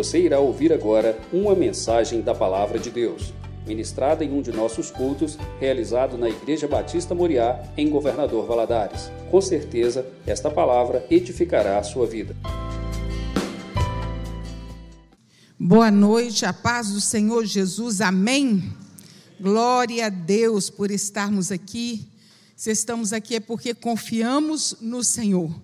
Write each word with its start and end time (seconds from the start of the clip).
Você 0.00 0.18
irá 0.18 0.40
ouvir 0.40 0.72
agora 0.72 1.20
uma 1.30 1.54
mensagem 1.54 2.22
da 2.22 2.34
Palavra 2.34 2.78
de 2.78 2.90
Deus, 2.90 3.34
ministrada 3.66 4.24
em 4.24 4.32
um 4.32 4.40
de 4.40 4.50
nossos 4.50 4.90
cultos, 4.90 5.36
realizado 5.60 6.16
na 6.16 6.26
Igreja 6.26 6.66
Batista 6.66 7.14
Moriá, 7.14 7.62
em 7.76 7.90
Governador 7.90 8.46
Valadares. 8.46 9.10
Com 9.30 9.42
certeza, 9.42 10.10
esta 10.26 10.50
palavra 10.50 11.06
edificará 11.10 11.78
a 11.78 11.82
sua 11.82 12.06
vida. 12.06 12.34
Boa 15.58 15.90
noite, 15.90 16.46
a 16.46 16.52
paz 16.54 16.94
do 16.94 17.00
Senhor 17.02 17.44
Jesus, 17.44 18.00
amém. 18.00 18.72
Glória 19.38 20.06
a 20.06 20.08
Deus 20.08 20.70
por 20.70 20.90
estarmos 20.90 21.52
aqui. 21.52 22.08
Se 22.56 22.70
estamos 22.70 23.12
aqui 23.12 23.34
é 23.34 23.40
porque 23.40 23.74
confiamos 23.74 24.76
no 24.80 25.04
Senhor, 25.04 25.54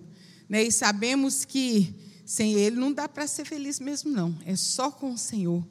né? 0.47 0.61
E 0.61 0.71
sabemos 0.71 1.43
que 1.43 1.91
sem 2.27 2.55
Ele 2.55 2.75
não 2.75 2.91
dá 2.91 3.07
para 3.07 3.25
ser 3.25 3.45
feliz 3.45 3.79
mesmo, 3.79 4.11
não. 4.11 4.37
É 4.45 4.53
só 4.53 4.91
com 4.91 5.13
o 5.13 5.17
Senhor. 5.17 5.65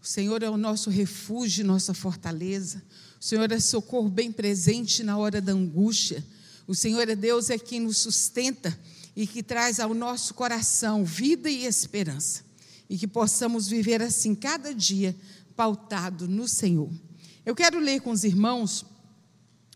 O 0.00 0.06
Senhor 0.06 0.40
é 0.40 0.48
o 0.48 0.56
nosso 0.56 0.88
refúgio, 0.88 1.66
nossa 1.66 1.92
fortaleza. 1.92 2.80
O 3.20 3.24
Senhor 3.24 3.50
é 3.50 3.58
socorro 3.58 4.08
bem 4.08 4.30
presente 4.30 5.02
na 5.02 5.18
hora 5.18 5.40
da 5.40 5.50
angústia. 5.50 6.24
O 6.64 6.76
Senhor 6.76 7.08
é 7.08 7.16
Deus, 7.16 7.50
é 7.50 7.58
quem 7.58 7.80
nos 7.80 7.98
sustenta 7.98 8.78
e 9.16 9.26
que 9.26 9.42
traz 9.42 9.80
ao 9.80 9.92
nosso 9.94 10.32
coração 10.34 11.04
vida 11.04 11.50
e 11.50 11.66
esperança 11.66 12.44
e 12.88 12.96
que 12.96 13.08
possamos 13.08 13.66
viver 13.66 14.00
assim 14.00 14.32
cada 14.32 14.72
dia, 14.72 15.16
pautado 15.56 16.28
no 16.28 16.46
Senhor. 16.46 16.88
Eu 17.44 17.56
quero 17.56 17.80
ler 17.80 18.00
com 18.00 18.12
os 18.12 18.22
irmãos 18.22 18.86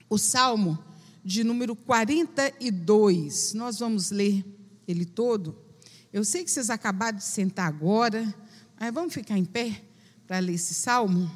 o 0.09 0.17
Salmo 0.17 0.79
de 1.25 1.43
número 1.43 1.75
42. 1.75 3.53
Nós 3.55 3.81
vamos 3.81 4.13
ler 4.13 4.45
ele 4.87 5.05
todo. 5.05 5.70
Eu 6.13 6.25
sei 6.25 6.43
que 6.43 6.51
vocês 6.51 6.71
acabaram 6.71 7.19
de 7.19 7.25
sentar 7.25 7.69
agora, 7.69 8.35
mas 8.79 8.93
vamos 8.93 9.15
ficar 9.15 9.39
em 9.39 9.45
pé 9.45 9.81
para 10.27 10.41
ler 10.41 10.55
esse 10.55 10.75
salmo? 10.75 11.31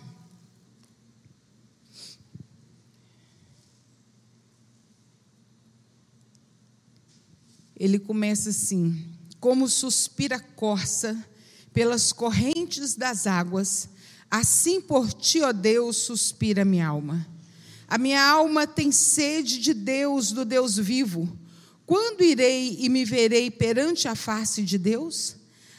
Ele 7.76 8.00
começa 8.00 8.50
assim: 8.50 9.08
Como 9.38 9.68
suspira 9.68 10.36
a 10.36 10.40
corça 10.40 11.16
pelas 11.72 12.12
correntes 12.12 12.96
das 12.96 13.28
águas, 13.28 13.88
assim 14.28 14.80
por 14.80 15.12
ti, 15.12 15.40
ó 15.40 15.52
Deus, 15.52 15.98
suspira 15.98 16.64
minha 16.64 16.88
alma. 16.88 17.24
A 17.86 17.96
minha 17.96 18.24
alma 18.24 18.66
tem 18.66 18.90
sede 18.90 19.60
de 19.60 19.72
Deus, 19.72 20.32
do 20.32 20.44
Deus 20.44 20.76
vivo. 20.76 21.38
Quando 21.86 22.22
irei 22.22 22.76
e 22.80 22.88
me 22.88 23.04
verei 23.04 23.50
perante 23.50 24.08
a 24.08 24.14
face 24.14 24.62
de 24.62 24.78
Deus? 24.78 25.36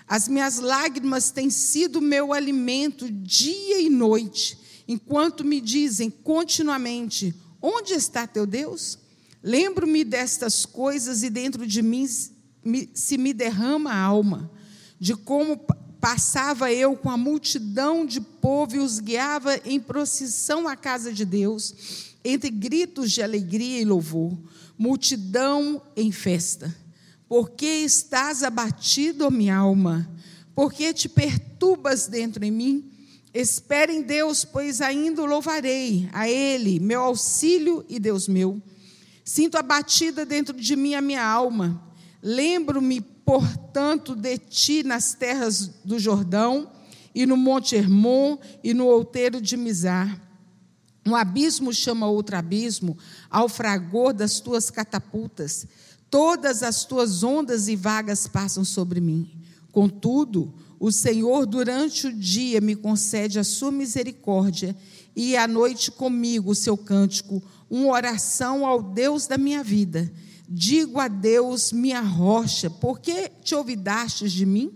As 0.07 0.27
minhas 0.27 0.59
lágrimas 0.59 1.31
têm 1.31 1.49
sido 1.49 2.01
meu 2.01 2.31
alimento 2.31 3.09
dia 3.09 3.79
e 3.79 3.89
noite, 3.89 4.57
enquanto 4.87 5.43
me 5.43 5.59
dizem 5.59 6.09
continuamente: 6.09 7.33
Onde 7.61 7.93
está 7.93 8.27
teu 8.27 8.45
Deus? 8.45 8.99
Lembro-me 9.41 10.03
destas 10.03 10.65
coisas 10.65 11.23
e 11.23 11.29
dentro 11.29 11.65
de 11.65 11.81
mim 11.81 12.07
se 12.93 13.17
me 13.17 13.33
derrama 13.33 13.91
a 13.91 13.99
alma, 13.99 14.51
de 14.99 15.15
como 15.15 15.59
Passava 16.05 16.71
eu 16.71 16.95
com 16.95 17.09
a 17.09 17.17
multidão 17.17 18.05
de 18.05 18.21
povo 18.21 18.75
e 18.75 18.79
os 18.79 18.99
guiava 18.99 19.59
em 19.65 19.79
procissão 19.79 20.67
à 20.67 20.75
casa 20.75 21.11
de 21.11 21.25
Deus, 21.25 22.13
entre 22.25 22.49
gritos 22.49 23.11
de 23.11 23.21
alegria 23.21 23.79
e 23.79 23.85
louvor, 23.85 24.35
multidão 24.75 25.79
em 25.95 26.11
festa. 26.11 26.75
Porque 27.29 27.65
estás 27.65 28.41
abatido, 28.41 29.29
minha 29.29 29.55
alma? 29.55 30.09
Porque 30.55 30.91
te 30.91 31.07
perturbas 31.07 32.07
dentro 32.07 32.43
em 32.43 32.51
mim? 32.51 32.91
Espere 33.31 33.93
em 33.93 34.01
Deus, 34.01 34.43
pois 34.43 34.81
ainda 34.81 35.21
o 35.21 35.25
louvarei, 35.25 36.09
a 36.11 36.27
Ele, 36.27 36.79
meu 36.79 37.01
auxílio 37.01 37.85
e 37.87 37.99
Deus 37.99 38.27
meu. 38.27 38.59
Sinto 39.23 39.55
abatida 39.55 40.25
dentro 40.25 40.55
de 40.55 40.75
mim 40.75 40.95
a 40.95 41.01
minha 41.01 41.23
alma. 41.23 41.83
Lembro-me 42.23 43.01
portanto, 43.01 44.15
de 44.15 44.37
ti 44.37 44.83
nas 44.83 45.13
terras 45.13 45.67
do 45.83 45.99
Jordão, 45.99 46.71
e 47.13 47.25
no 47.25 47.37
Monte 47.37 47.75
Hermon, 47.75 48.37
e 48.63 48.73
no 48.73 48.87
outeiro 48.87 49.41
de 49.41 49.55
Mizar. 49.55 50.24
Um 51.05 51.15
abismo 51.15 51.71
chama 51.71 52.07
outro 52.07 52.35
abismo, 52.35 52.97
ao 53.29 53.47
fragor 53.47 54.11
das 54.11 54.39
tuas 54.39 54.71
catapultas. 54.71 55.67
Todas 56.09 56.63
as 56.63 56.83
tuas 56.83 57.21
ondas 57.23 57.67
e 57.67 57.75
vagas 57.75 58.27
passam 58.27 58.65
sobre 58.65 58.99
mim. 58.99 59.31
Contudo, 59.71 60.53
o 60.79 60.91
Senhor, 60.91 61.45
durante 61.45 62.07
o 62.07 62.13
dia, 62.13 62.59
me 62.59 62.75
concede 62.75 63.37
a 63.37 63.43
sua 63.43 63.71
misericórdia, 63.71 64.75
e 65.15 65.37
à 65.37 65.47
noite 65.47 65.91
comigo 65.91 66.51
o 66.51 66.55
seu 66.55 66.75
cântico, 66.75 67.41
uma 67.69 67.93
oração 67.93 68.65
ao 68.65 68.81
Deus 68.81 69.27
da 69.27 69.37
minha 69.37 69.63
vida. 69.63 70.11
Digo 70.47 70.99
a 70.99 71.07
Deus, 71.07 71.71
minha 71.71 72.01
rocha, 72.01 72.69
por 72.69 72.99
que 72.99 73.29
te 73.43 73.53
olvidastes 73.55 74.31
de 74.31 74.45
mim? 74.45 74.71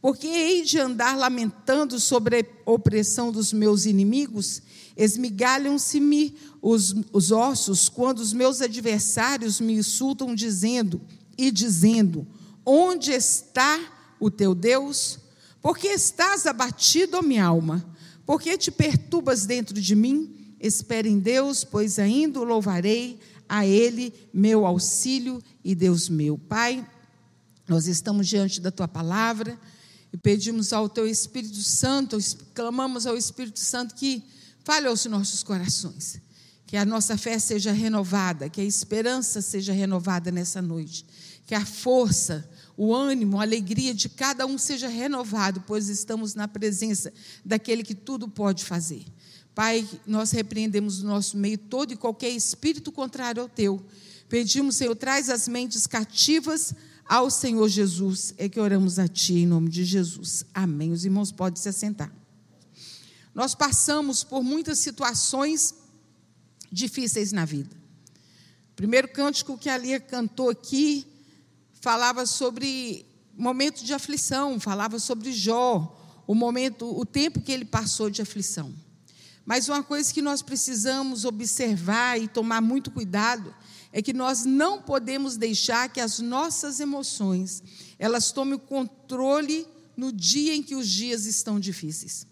Porque 0.00 0.26
hei 0.26 0.62
de 0.62 0.78
andar 0.78 1.16
lamentando 1.16 1.98
sobre 1.98 2.40
a 2.40 2.70
opressão 2.70 3.32
dos 3.32 3.52
meus 3.52 3.84
inimigos? 3.84 4.62
Esmigalham-se-me 4.98 6.36
os, 6.60 6.92
os 7.12 7.30
ossos 7.30 7.88
quando 7.88 8.18
os 8.18 8.32
meus 8.32 8.60
adversários 8.60 9.60
me 9.60 9.74
insultam, 9.74 10.34
dizendo 10.34 11.00
e 11.38 11.52
dizendo: 11.52 12.26
Onde 12.66 13.12
está 13.12 13.78
o 14.18 14.28
teu 14.28 14.56
Deus? 14.56 15.20
Porque 15.62 15.86
estás 15.86 16.46
abatido, 16.46 17.22
minha 17.22 17.44
alma? 17.44 17.88
Porque 18.26 18.58
te 18.58 18.72
perturbas 18.72 19.46
dentro 19.46 19.80
de 19.80 19.94
mim? 19.94 20.54
Espere 20.58 21.08
em 21.08 21.20
Deus, 21.20 21.62
pois 21.62 22.00
ainda 22.00 22.40
o 22.40 22.44
louvarei 22.44 23.20
a 23.48 23.64
Ele 23.64 24.12
meu 24.34 24.66
auxílio 24.66 25.40
e 25.62 25.76
Deus 25.76 26.08
meu. 26.08 26.36
Pai, 26.36 26.84
nós 27.68 27.86
estamos 27.86 28.26
diante 28.26 28.60
da 28.60 28.72
Tua 28.72 28.88
palavra 28.88 29.56
e 30.12 30.16
pedimos 30.16 30.72
ao 30.72 30.88
Teu 30.88 31.06
Espírito 31.06 31.62
Santo, 31.62 32.18
clamamos 32.52 33.06
ao 33.06 33.16
Espírito 33.16 33.60
Santo 33.60 33.94
que 33.94 34.24
fale 34.68 34.86
aos 34.86 35.06
nossos 35.06 35.42
corações, 35.42 36.20
que 36.66 36.76
a 36.76 36.84
nossa 36.84 37.16
fé 37.16 37.38
seja 37.38 37.72
renovada, 37.72 38.50
que 38.50 38.60
a 38.60 38.64
esperança 38.64 39.40
seja 39.40 39.72
renovada 39.72 40.30
nessa 40.30 40.60
noite, 40.60 41.06
que 41.46 41.54
a 41.54 41.64
força, 41.64 42.46
o 42.76 42.94
ânimo, 42.94 43.40
a 43.40 43.44
alegria 43.44 43.94
de 43.94 44.10
cada 44.10 44.44
um 44.44 44.58
seja 44.58 44.86
renovado, 44.86 45.64
pois 45.66 45.88
estamos 45.88 46.34
na 46.34 46.46
presença 46.46 47.10
daquele 47.42 47.82
que 47.82 47.94
tudo 47.94 48.28
pode 48.28 48.62
fazer. 48.62 49.06
Pai, 49.54 49.88
nós 50.06 50.32
repreendemos 50.32 51.02
no 51.02 51.08
nosso 51.08 51.38
meio 51.38 51.56
todo 51.56 51.94
e 51.94 51.96
qualquer 51.96 52.28
espírito 52.28 52.92
contrário 52.92 53.40
ao 53.40 53.48
teu. 53.48 53.82
Pedimos, 54.28 54.76
Senhor, 54.76 54.94
traz 54.94 55.30
as 55.30 55.48
mentes 55.48 55.86
cativas 55.86 56.74
ao 57.06 57.30
Senhor 57.30 57.66
Jesus. 57.70 58.34
É 58.36 58.50
que 58.50 58.60
oramos 58.60 58.98
a 58.98 59.08
Ti 59.08 59.32
em 59.32 59.46
nome 59.46 59.70
de 59.70 59.82
Jesus. 59.82 60.44
Amém. 60.52 60.92
Os 60.92 61.06
irmãos 61.06 61.32
podem 61.32 61.58
se 61.58 61.70
assentar. 61.70 62.12
Nós 63.38 63.54
passamos 63.54 64.24
por 64.24 64.42
muitas 64.42 64.80
situações 64.80 65.72
difíceis 66.72 67.30
na 67.30 67.44
vida. 67.44 67.70
O 68.72 68.74
primeiro 68.74 69.06
cântico 69.06 69.56
que 69.56 69.70
a 69.70 69.78
Lia 69.78 70.00
cantou 70.00 70.50
aqui 70.50 71.06
falava 71.80 72.26
sobre 72.26 73.06
momento 73.36 73.84
de 73.84 73.94
aflição, 73.94 74.58
falava 74.58 74.98
sobre 74.98 75.32
Jó, 75.32 75.96
o 76.26 76.34
momento, 76.34 76.84
o 76.98 77.06
tempo 77.06 77.40
que 77.40 77.52
ele 77.52 77.64
passou 77.64 78.10
de 78.10 78.20
aflição. 78.20 78.74
Mas 79.46 79.68
uma 79.68 79.84
coisa 79.84 80.12
que 80.12 80.20
nós 80.20 80.42
precisamos 80.42 81.24
observar 81.24 82.20
e 82.20 82.26
tomar 82.26 82.60
muito 82.60 82.90
cuidado 82.90 83.54
é 83.92 84.02
que 84.02 84.12
nós 84.12 84.44
não 84.44 84.82
podemos 84.82 85.36
deixar 85.36 85.88
que 85.90 86.00
as 86.00 86.18
nossas 86.18 86.80
emoções 86.80 87.62
elas 88.00 88.32
tomem 88.32 88.54
o 88.54 88.58
controle 88.58 89.64
no 89.96 90.10
dia 90.10 90.56
em 90.56 90.60
que 90.60 90.74
os 90.74 90.88
dias 90.88 91.24
estão 91.24 91.60
difíceis. 91.60 92.26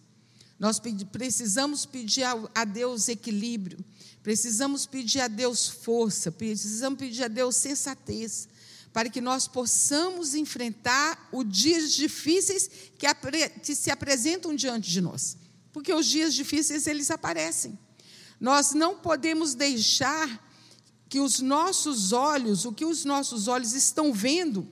Nós 0.58 0.80
precisamos 1.12 1.84
pedir 1.84 2.24
a 2.54 2.64
Deus 2.64 3.08
equilíbrio, 3.08 3.84
precisamos 4.22 4.86
pedir 4.86 5.20
a 5.20 5.28
Deus 5.28 5.68
força, 5.68 6.32
precisamos 6.32 6.98
pedir 6.98 7.24
a 7.24 7.28
Deus 7.28 7.56
sensatez, 7.56 8.48
para 8.92 9.10
que 9.10 9.20
nós 9.20 9.46
possamos 9.46 10.34
enfrentar 10.34 11.28
os 11.30 11.46
dias 11.46 11.92
difíceis 11.92 12.70
que 13.62 13.74
se 13.74 13.90
apresentam 13.90 14.54
diante 14.54 14.90
de 14.90 15.00
nós 15.00 15.36
porque 15.76 15.92
os 15.92 16.06
dias 16.06 16.32
difíceis 16.32 16.86
eles 16.86 17.10
aparecem. 17.10 17.78
Nós 18.40 18.72
não 18.72 18.96
podemos 18.96 19.54
deixar 19.54 20.42
que 21.06 21.20
os 21.20 21.40
nossos 21.40 22.12
olhos, 22.14 22.64
o 22.64 22.72
que 22.72 22.86
os 22.86 23.04
nossos 23.04 23.46
olhos 23.46 23.74
estão 23.74 24.10
vendo, 24.10 24.66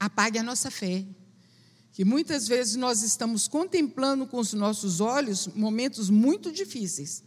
apague 0.00 0.38
a 0.38 0.42
nossa 0.42 0.70
fé. 0.70 1.04
Que 1.98 2.04
muitas 2.04 2.46
vezes 2.46 2.76
nós 2.76 3.02
estamos 3.02 3.48
contemplando 3.48 4.24
com 4.24 4.38
os 4.38 4.52
nossos 4.52 5.00
olhos 5.00 5.48
momentos 5.48 6.08
muito 6.08 6.52
difíceis, 6.52 7.24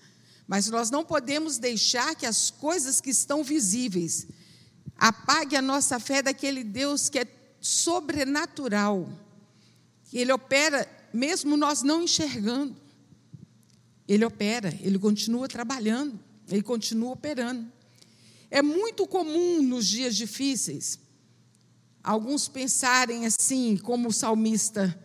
mas 0.48 0.70
nós 0.70 0.90
não 0.90 1.04
podemos 1.04 1.58
deixar 1.58 2.16
que 2.16 2.26
as 2.26 2.50
coisas 2.50 3.02
que 3.02 3.10
estão 3.10 3.44
visíveis 3.44 4.28
apague 4.98 5.58
a 5.58 5.62
nossa 5.62 6.00
fé 6.00 6.22
daquele 6.22 6.64
Deus 6.64 7.10
que 7.10 7.20
é 7.20 7.26
sobrenatural 7.60 9.10
Ele 10.14 10.32
opera 10.32 10.88
mesmo 11.14 11.58
nós 11.58 11.84
não 11.84 12.04
enxergando. 12.04 12.74
Ele 14.08 14.24
opera, 14.24 14.74
ele 14.80 14.98
continua 14.98 15.50
trabalhando, 15.50 16.18
ele 16.48 16.64
continua 16.64 17.12
operando. 17.12 17.70
É 18.50 18.62
muito 18.62 19.06
comum 19.06 19.62
nos 19.62 19.86
dias 19.86 20.16
difíceis 20.16 20.98
alguns 22.04 22.48
pensarem 22.48 23.26
assim, 23.26 23.78
como 23.78 24.10
o 24.10 24.14
salmista 24.14 24.98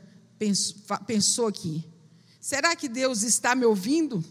pensou 1.06 1.48
aqui: 1.48 1.84
será 2.40 2.74
que 2.74 2.88
Deus 2.88 3.22
está 3.22 3.54
me 3.54 3.64
ouvindo? 3.64 4.24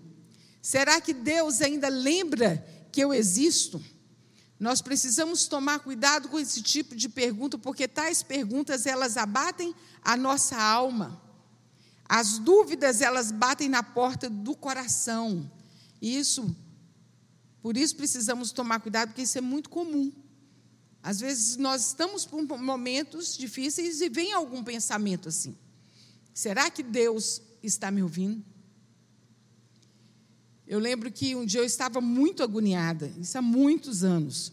Será 0.62 1.00
que 1.00 1.13
Deus 1.13 1.62
ainda 1.62 1.88
lembra 1.89 2.65
que 2.91 3.01
eu 3.01 3.13
existo? 3.13 3.83
Nós 4.59 4.81
precisamos 4.81 5.47
tomar 5.47 5.79
cuidado 5.79 6.29
com 6.29 6.39
esse 6.39 6.62
tipo 6.62 6.95
de 6.95 7.09
pergunta, 7.09 7.57
porque 7.57 7.88
tais 7.88 8.23
perguntas 8.23 8.85
elas 8.85 9.18
abatem 9.18 9.75
a 10.01 10.15
nossa 10.15 10.56
alma. 10.56 11.21
As 12.07 12.38
dúvidas 12.38 13.01
elas 13.01 13.31
batem 13.31 13.68
na 13.68 13.83
porta 13.83 14.29
do 14.29 14.56
coração. 14.56 15.51
Isso, 16.01 16.56
por 17.61 17.75
isso 17.75 17.95
precisamos 17.95 18.51
tomar 18.51 18.79
cuidado, 18.79 19.09
porque 19.09 19.23
isso 19.23 19.38
é 19.38 19.41
muito 19.41 19.69
comum. 19.69 20.11
Às 21.06 21.19
vezes 21.19 21.56
nós 21.57 21.90
estamos 21.90 22.25
por 22.25 22.42
momentos 22.42 23.38
difíceis 23.38 24.02
e 24.02 24.10
vem 24.10 24.34
algum 24.34 24.63
pensamento 24.63 25.30
assim: 25.30 25.56
será 26.34 26.68
que 26.72 26.81
Deus 26.81 27.44
está 27.62 27.92
me 27.92 28.02
ouvindo? 28.02 28.44
Eu 30.66 30.80
lembro 30.80 31.12
que 31.12 31.36
um 31.36 31.46
dia 31.46 31.60
eu 31.60 31.63
estava 31.63 32.02
muito 32.02 32.42
agoniada, 32.42 33.13
isso 33.19 33.38
há 33.38 33.42
muitos 33.42 34.04
anos. 34.04 34.52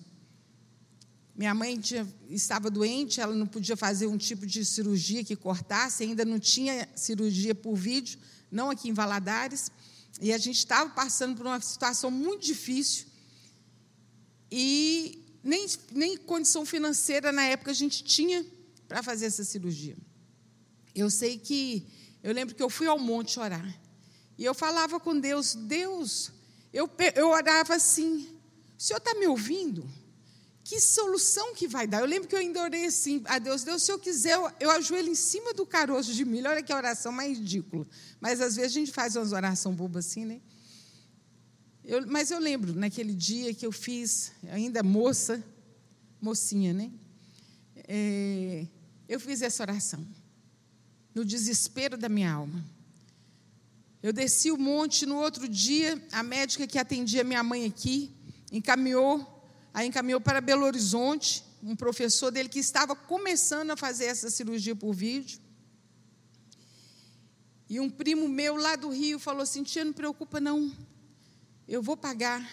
Minha 1.34 1.54
mãe 1.54 1.80
tinha, 1.80 2.06
estava 2.28 2.70
doente, 2.70 3.18
ela 3.18 3.34
não 3.34 3.46
podia 3.46 3.74
fazer 3.74 4.06
um 4.06 4.18
tipo 4.18 4.46
de 4.46 4.62
cirurgia 4.62 5.24
que 5.24 5.34
cortasse, 5.34 6.02
ainda 6.02 6.22
não 6.22 6.38
tinha 6.38 6.86
cirurgia 6.94 7.54
por 7.54 7.74
vídeo, 7.74 8.18
não 8.50 8.68
aqui 8.68 8.90
em 8.90 8.92
Valadares. 8.92 9.72
E 10.20 10.30
a 10.30 10.36
gente 10.36 10.58
estava 10.58 10.90
passando 10.90 11.34
por 11.34 11.46
uma 11.46 11.58
situação 11.62 12.10
muito 12.10 12.44
difícil. 12.44 13.06
E 14.50 15.21
nem, 15.42 15.66
nem 15.90 16.16
condição 16.16 16.64
financeira 16.64 17.32
na 17.32 17.42
época 17.44 17.70
a 17.70 17.74
gente 17.74 18.04
tinha 18.04 18.44
para 18.88 19.02
fazer 19.02 19.26
essa 19.26 19.44
cirurgia. 19.44 19.96
Eu 20.94 21.10
sei 21.10 21.38
que, 21.38 21.86
eu 22.22 22.32
lembro 22.32 22.54
que 22.54 22.62
eu 22.62 22.70
fui 22.70 22.86
ao 22.86 22.98
monte 22.98 23.40
orar. 23.40 23.80
E 24.38 24.44
eu 24.44 24.54
falava 24.54 25.00
com 25.00 25.18
Deus, 25.18 25.54
Deus, 25.54 26.30
eu, 26.72 26.88
eu 27.14 27.28
orava 27.28 27.74
assim, 27.74 28.28
o 28.78 28.82
Senhor 28.82 28.98
está 28.98 29.14
me 29.14 29.26
ouvindo? 29.26 29.88
Que 30.64 30.80
solução 30.80 31.54
que 31.54 31.66
vai 31.66 31.86
dar? 31.86 32.00
Eu 32.00 32.06
lembro 32.06 32.28
que 32.28 32.34
eu 32.34 32.38
ainda 32.38 32.62
orei 32.62 32.86
assim 32.86 33.22
a 33.26 33.38
Deus, 33.38 33.64
Deus, 33.64 33.82
se 33.82 33.90
eu 33.90 33.98
quiser, 33.98 34.34
eu, 34.34 34.50
eu 34.60 34.70
ajoelho 34.70 35.08
em 35.08 35.14
cima 35.14 35.52
do 35.52 35.66
caroço 35.66 36.12
de 36.12 36.24
milho. 36.24 36.48
Olha 36.48 36.62
que 36.62 36.72
oração 36.72 37.10
mais 37.10 37.36
ridícula. 37.36 37.86
Mas 38.20 38.40
às 38.40 38.56
vezes 38.56 38.70
a 38.70 38.74
gente 38.80 38.92
faz 38.92 39.16
umas 39.16 39.32
orações 39.32 39.74
bobas 39.74 40.06
assim, 40.06 40.24
né? 40.24 40.40
Eu, 41.84 42.06
mas 42.06 42.30
eu 42.30 42.38
lembro 42.38 42.72
naquele 42.74 43.12
dia 43.12 43.52
que 43.52 43.66
eu 43.66 43.72
fiz, 43.72 44.32
ainda 44.50 44.82
moça, 44.84 45.42
mocinha, 46.20 46.72
né? 46.72 46.92
É, 47.88 48.66
eu 49.08 49.18
fiz 49.18 49.42
essa 49.42 49.64
oração, 49.64 50.06
no 51.12 51.24
desespero 51.24 51.96
da 51.96 52.08
minha 52.08 52.32
alma. 52.32 52.64
Eu 54.00 54.12
desci 54.12 54.52
o 54.52 54.58
monte 54.58 55.04
no 55.06 55.16
outro 55.16 55.48
dia, 55.48 56.00
a 56.12 56.22
médica 56.22 56.66
que 56.66 56.78
atendia 56.78 57.24
minha 57.24 57.42
mãe 57.42 57.66
aqui 57.66 58.14
encaminhou, 58.52 59.44
a 59.74 59.84
encaminhou 59.84 60.20
para 60.20 60.40
Belo 60.40 60.64
Horizonte, 60.64 61.42
um 61.62 61.74
professor 61.74 62.30
dele 62.30 62.48
que 62.48 62.58
estava 62.58 62.94
começando 62.94 63.70
a 63.70 63.76
fazer 63.76 64.04
essa 64.04 64.30
cirurgia 64.30 64.76
por 64.76 64.92
vídeo. 64.92 65.40
E 67.68 67.80
um 67.80 67.88
primo 67.88 68.28
meu 68.28 68.56
lá 68.56 68.76
do 68.76 68.90
Rio 68.90 69.18
falou 69.18 69.42
assim: 69.42 69.62
Tia, 69.62 69.84
não 69.84 69.92
preocupa 69.92 70.38
não, 70.40 70.70
eu 71.68 71.82
vou 71.82 71.96
pagar 71.96 72.48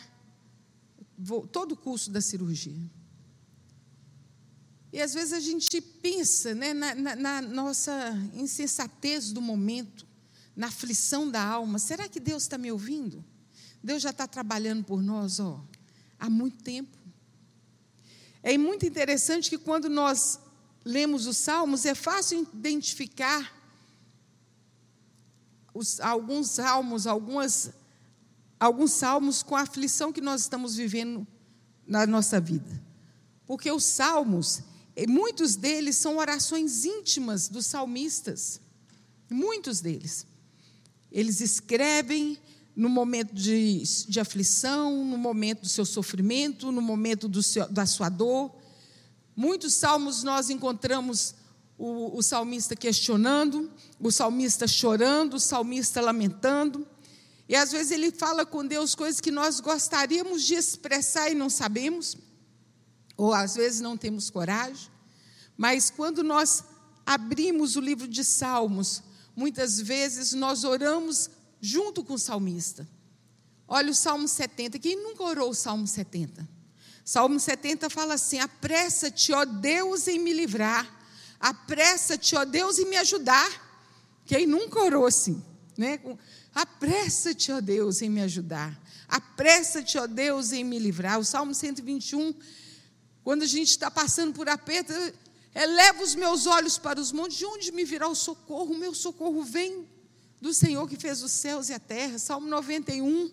vou, 1.17 1.45
todo 1.47 1.73
o 1.73 1.77
custo 1.77 2.11
da 2.11 2.21
cirurgia. 2.21 2.79
E 4.91 5.01
às 5.01 5.13
vezes 5.13 5.33
a 5.33 5.39
gente 5.39 5.79
pensa 5.79 6.55
né, 6.55 6.73
na, 6.73 6.95
na, 6.95 7.15
na 7.15 7.41
nossa 7.41 8.11
insensatez 8.33 9.31
do 9.31 9.41
momento, 9.41 10.07
na 10.55 10.67
aflição 10.67 11.29
da 11.29 11.43
alma. 11.43 11.77
Será 11.77 12.07
que 12.07 12.19
Deus 12.19 12.43
está 12.43 12.57
me 12.57 12.71
ouvindo? 12.71 13.23
Deus 13.83 14.01
já 14.01 14.09
está 14.09 14.27
trabalhando 14.27 14.83
por 14.83 15.01
nós 15.01 15.39
ó, 15.39 15.63
há 16.19 16.29
muito 16.29 16.63
tempo. 16.63 16.97
É 18.41 18.57
muito 18.57 18.85
interessante 18.85 19.49
que 19.49 19.57
quando 19.57 19.89
nós 19.89 20.39
lemos 20.83 21.27
os 21.27 21.37
salmos, 21.37 21.85
é 21.85 21.93
fácil 21.93 22.47
identificar 22.53 23.55
os, 25.73 25.99
alguns 25.99 26.49
salmos, 26.51 27.05
algumas 27.05 27.71
alguns 28.59 28.91
salmos 28.91 29.41
com 29.41 29.55
a 29.55 29.61
aflição 29.61 30.11
que 30.11 30.21
nós 30.21 30.41
estamos 30.41 30.75
vivendo 30.75 31.25
na 31.87 32.05
nossa 32.05 32.39
vida. 32.39 32.81
Porque 33.45 33.71
os 33.71 33.83
salmos, 33.83 34.61
muitos 35.07 35.55
deles 35.55 35.95
são 35.95 36.17
orações 36.17 36.85
íntimas 36.85 37.47
dos 37.47 37.65
salmistas. 37.65 38.59
Muitos 39.29 39.79
deles. 39.79 40.27
Eles 41.11 41.41
escrevem 41.41 42.37
no 42.75 42.89
momento 42.89 43.33
de, 43.33 43.83
de 44.07 44.19
aflição, 44.19 45.03
no 45.03 45.17
momento 45.17 45.61
do 45.61 45.69
seu 45.69 45.85
sofrimento, 45.85 46.71
no 46.71 46.81
momento 46.81 47.41
seu, 47.41 47.67
da 47.69 47.85
sua 47.85 48.09
dor. 48.09 48.55
Muitos 49.35 49.73
salmos 49.73 50.23
nós 50.23 50.49
encontramos 50.49 51.33
o, 51.77 52.17
o 52.17 52.21
salmista 52.21 52.75
questionando, 52.75 53.71
o 53.99 54.11
salmista 54.11 54.67
chorando, 54.67 55.35
o 55.35 55.39
salmista 55.39 56.01
lamentando. 56.01 56.85
E 57.49 57.55
às 57.55 57.71
vezes 57.71 57.91
ele 57.91 58.11
fala 58.11 58.45
com 58.45 58.63
Deus 58.63 58.93
coisas 58.93 59.19
que 59.19 59.31
nós 59.31 59.59
gostaríamos 59.59 60.43
de 60.43 60.53
expressar 60.53 61.31
e 61.31 61.35
não 61.35 61.49
sabemos, 61.49 62.15
ou 63.17 63.33
às 63.33 63.55
vezes 63.55 63.81
não 63.81 63.97
temos 63.97 64.29
coragem. 64.29 64.87
Mas 65.57 65.89
quando 65.89 66.23
nós 66.23 66.63
abrimos 67.03 67.75
o 67.75 67.81
livro 67.81 68.07
de 68.07 68.23
Salmos, 68.23 69.01
muitas 69.35 69.81
vezes 69.81 70.33
nós 70.33 70.63
oramos 70.63 71.27
junto 71.59 72.03
com 72.03 72.13
o 72.13 72.19
salmista. 72.19 72.87
Olha 73.67 73.89
o 73.91 73.95
Salmo 73.95 74.27
70. 74.27 74.77
Quem 74.77 74.95
nunca 74.95 75.23
orou 75.23 75.49
o 75.49 75.55
Salmo 75.55 75.87
70? 75.87 76.47
Salmo 77.03 77.39
70 77.39 77.89
fala 77.89 78.13
assim: 78.13 78.37
Apressa-te, 78.39 79.33
ó 79.33 79.43
Deus, 79.43 80.07
em 80.07 80.19
me 80.19 80.33
livrar. 80.33 80.87
Apressa-te, 81.39 82.35
ó 82.35 82.45
Deus, 82.45 82.77
em 82.77 82.85
me 82.85 82.97
ajudar. 82.97 83.49
Quem 84.23 84.45
nunca 84.45 84.79
orou 84.79 85.07
assim? 85.07 85.43
Né? 85.75 85.99
Apressa-te, 86.53 87.51
ó 87.51 87.61
Deus, 87.61 88.01
em 88.01 88.09
me 88.09 88.21
ajudar. 88.21 88.79
Apressa-te, 89.07 89.97
ó 89.97 90.07
Deus, 90.07 90.51
em 90.51 90.63
me 90.63 90.79
livrar. 90.79 91.19
O 91.19 91.25
Salmo 91.25 91.53
121, 91.53 92.33
quando 93.23 93.43
a 93.43 93.47
gente 93.47 93.69
está 93.69 93.89
passando 93.89 94.33
por 94.33 94.49
aperto, 94.49 94.93
eleva 95.53 96.03
os 96.03 96.15
meus 96.15 96.45
olhos 96.45 96.77
para 96.77 96.99
os 96.99 97.11
montes, 97.11 97.37
de 97.37 97.45
onde 97.45 97.71
me 97.71 97.83
virá 97.83 98.07
o 98.07 98.15
socorro? 98.15 98.73
O 98.73 98.77
meu 98.77 98.93
socorro 98.93 99.43
vem 99.43 99.87
do 100.41 100.53
Senhor 100.53 100.87
que 100.87 100.95
fez 100.95 101.21
os 101.21 101.31
céus 101.31 101.69
e 101.69 101.73
a 101.73 101.79
terra. 101.79 102.17
Salmo 102.17 102.47
91, 102.47 103.31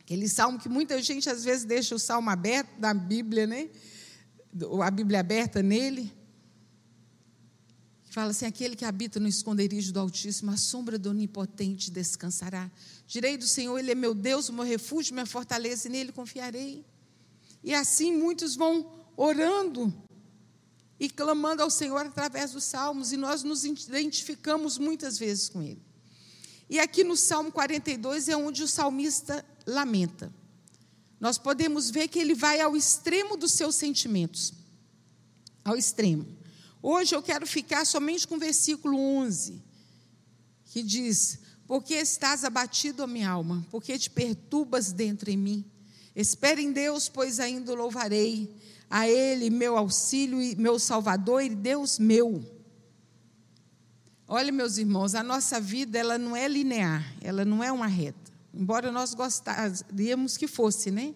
aquele 0.00 0.28
salmo 0.28 0.58
que 0.58 0.68
muita 0.68 1.00
gente 1.02 1.28
às 1.30 1.44
vezes 1.44 1.64
deixa 1.64 1.94
o 1.94 1.98
salmo 1.98 2.30
aberto 2.30 2.78
na 2.78 2.92
Bíblia, 2.92 3.46
né? 3.46 3.68
A 4.82 4.90
Bíblia 4.90 5.20
aberta 5.20 5.62
nele. 5.62 6.12
Fala 8.14 8.30
assim: 8.30 8.46
aquele 8.46 8.76
que 8.76 8.84
habita 8.84 9.18
no 9.18 9.26
esconderijo 9.26 9.92
do 9.92 9.98
Altíssimo, 9.98 10.52
a 10.52 10.56
sombra 10.56 10.96
do 10.96 11.10
Onipotente 11.10 11.90
descansará. 11.90 12.70
Direi 13.08 13.36
do 13.36 13.44
Senhor, 13.44 13.76
Ele 13.76 13.90
é 13.90 13.94
meu 13.96 14.14
Deus, 14.14 14.48
o 14.48 14.52
meu 14.52 14.62
refúgio, 14.62 15.14
minha 15.14 15.26
fortaleza, 15.26 15.88
e 15.88 15.90
nele 15.90 16.12
confiarei. 16.12 16.84
E 17.60 17.74
assim 17.74 18.16
muitos 18.16 18.54
vão 18.54 18.88
orando 19.16 19.92
e 21.00 21.10
clamando 21.10 21.60
ao 21.60 21.68
Senhor 21.68 22.06
através 22.06 22.52
dos 22.52 22.62
salmos, 22.62 23.12
e 23.12 23.16
nós 23.16 23.42
nos 23.42 23.64
identificamos 23.64 24.78
muitas 24.78 25.18
vezes 25.18 25.48
com 25.48 25.60
Ele. 25.60 25.82
E 26.70 26.78
aqui 26.78 27.02
no 27.02 27.16
Salmo 27.16 27.50
42 27.50 28.28
é 28.28 28.36
onde 28.36 28.62
o 28.62 28.68
salmista 28.68 29.44
lamenta. 29.66 30.32
Nós 31.18 31.36
podemos 31.36 31.90
ver 31.90 32.06
que 32.06 32.20
ele 32.20 32.36
vai 32.36 32.60
ao 32.60 32.76
extremo 32.76 33.36
dos 33.36 33.54
seus 33.54 33.74
sentimentos. 33.74 34.52
Ao 35.64 35.76
extremo. 35.76 36.43
Hoje 36.86 37.14
eu 37.14 37.22
quero 37.22 37.46
ficar 37.46 37.86
somente 37.86 38.28
com 38.28 38.34
o 38.34 38.38
versículo 38.38 38.98
11, 38.98 39.58
que 40.66 40.82
diz: 40.82 41.38
Porque 41.66 41.94
estás 41.94 42.44
abatido, 42.44 43.02
a 43.02 43.06
minha 43.06 43.30
alma, 43.30 43.66
porque 43.70 43.98
te 43.98 44.10
perturbas 44.10 44.92
dentro 44.92 45.30
em 45.30 45.36
mim. 45.38 45.64
Espere 46.14 46.60
em 46.60 46.72
Deus, 46.72 47.08
pois 47.08 47.40
ainda 47.40 47.72
o 47.72 47.74
louvarei. 47.74 48.54
A 48.90 49.08
Ele, 49.08 49.48
meu 49.48 49.78
auxílio 49.78 50.42
e 50.42 50.54
meu 50.56 50.78
Salvador 50.78 51.42
e 51.42 51.48
Deus 51.48 51.98
meu. 51.98 52.44
Olha, 54.28 54.52
meus 54.52 54.76
irmãos, 54.76 55.14
a 55.14 55.22
nossa 55.22 55.58
vida 55.58 55.98
ela 55.98 56.18
não 56.18 56.36
é 56.36 56.46
linear, 56.46 57.16
ela 57.22 57.46
não 57.46 57.64
é 57.64 57.72
uma 57.72 57.86
reta. 57.86 58.30
Embora 58.52 58.92
nós 58.92 59.14
gostaríamos 59.14 60.36
que 60.36 60.46
fosse, 60.46 60.90
né? 60.90 61.14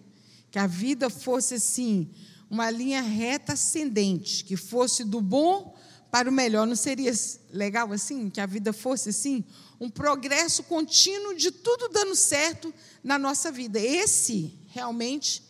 Que 0.49 0.57
a 0.57 0.65
vida 0.65 1.11
fosse 1.11 1.53
assim, 1.53 2.09
uma 2.49 2.71
linha 2.71 3.01
reta 3.01 3.53
ascendente, 3.53 4.43
que 4.43 4.57
fosse 4.57 5.03
do 5.03 5.21
bom 5.21 5.77
para 6.11 6.29
o 6.29 6.33
melhor. 6.33 6.65
Não 6.65 6.75
seria 6.75 7.13
legal 7.51 7.91
assim? 7.93 8.29
Que 8.29 8.41
a 8.41 8.45
vida 8.45 8.73
fosse 8.73 9.09
assim? 9.09 9.43
Um 9.79 9.89
progresso 9.89 10.63
contínuo 10.63 11.35
de 11.35 11.51
tudo 11.51 11.89
dando 11.89 12.15
certo 12.15 12.73
na 13.03 13.19
nossa 13.19 13.51
vida. 13.51 13.79
Esse, 13.79 14.53
realmente, 14.69 15.43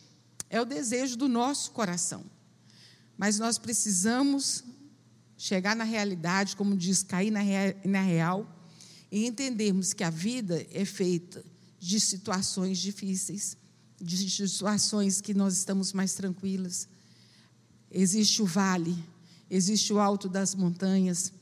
é 0.50 0.60
o 0.60 0.64
desejo 0.64 1.16
do 1.16 1.28
nosso 1.28 1.70
coração. 1.70 2.24
Mas 3.16 3.38
nós 3.38 3.58
precisamos 3.58 4.64
chegar 5.36 5.74
na 5.74 5.84
realidade, 5.84 6.54
como 6.54 6.76
diz, 6.76 7.02
cair 7.02 7.30
na, 7.30 7.40
na 7.84 8.02
real, 8.02 8.46
e 9.10 9.26
entendermos 9.26 9.92
que 9.92 10.04
a 10.04 10.10
vida 10.10 10.66
é 10.70 10.84
feita 10.84 11.44
de 11.78 11.98
situações 11.98 12.78
difíceis, 12.78 13.56
de 14.00 14.30
situações 14.30 15.20
que 15.20 15.34
nós 15.34 15.54
estamos 15.58 15.92
mais 15.92 16.14
tranquilas. 16.14 16.88
Existe 17.90 18.42
o 18.42 18.46
vale, 18.46 18.96
existe 19.50 19.92
o 19.92 19.98
alto 19.98 20.28
das 20.28 20.54
montanhas. 20.54 21.32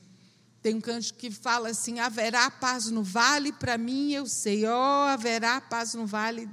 Tem 0.61 0.75
um 0.75 0.81
canto 0.81 1.13
que 1.13 1.31
fala 1.31 1.69
assim: 1.69 1.99
haverá 1.99 2.51
paz 2.51 2.87
no 2.87 3.03
vale, 3.03 3.51
para 3.53 3.77
mim 3.77 4.11
eu 4.11 4.25
sei, 4.25 4.65
ó, 4.65 5.05
oh, 5.05 5.07
haverá 5.07 5.61
paz 5.61 5.93
no 5.93 6.05
vale 6.05 6.49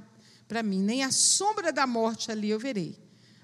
para 0.47 0.63
mim, 0.63 0.81
nem 0.81 1.03
a 1.03 1.11
sombra 1.11 1.73
da 1.73 1.85
morte 1.85 2.31
ali 2.31 2.49
eu 2.49 2.59
verei. 2.59 2.97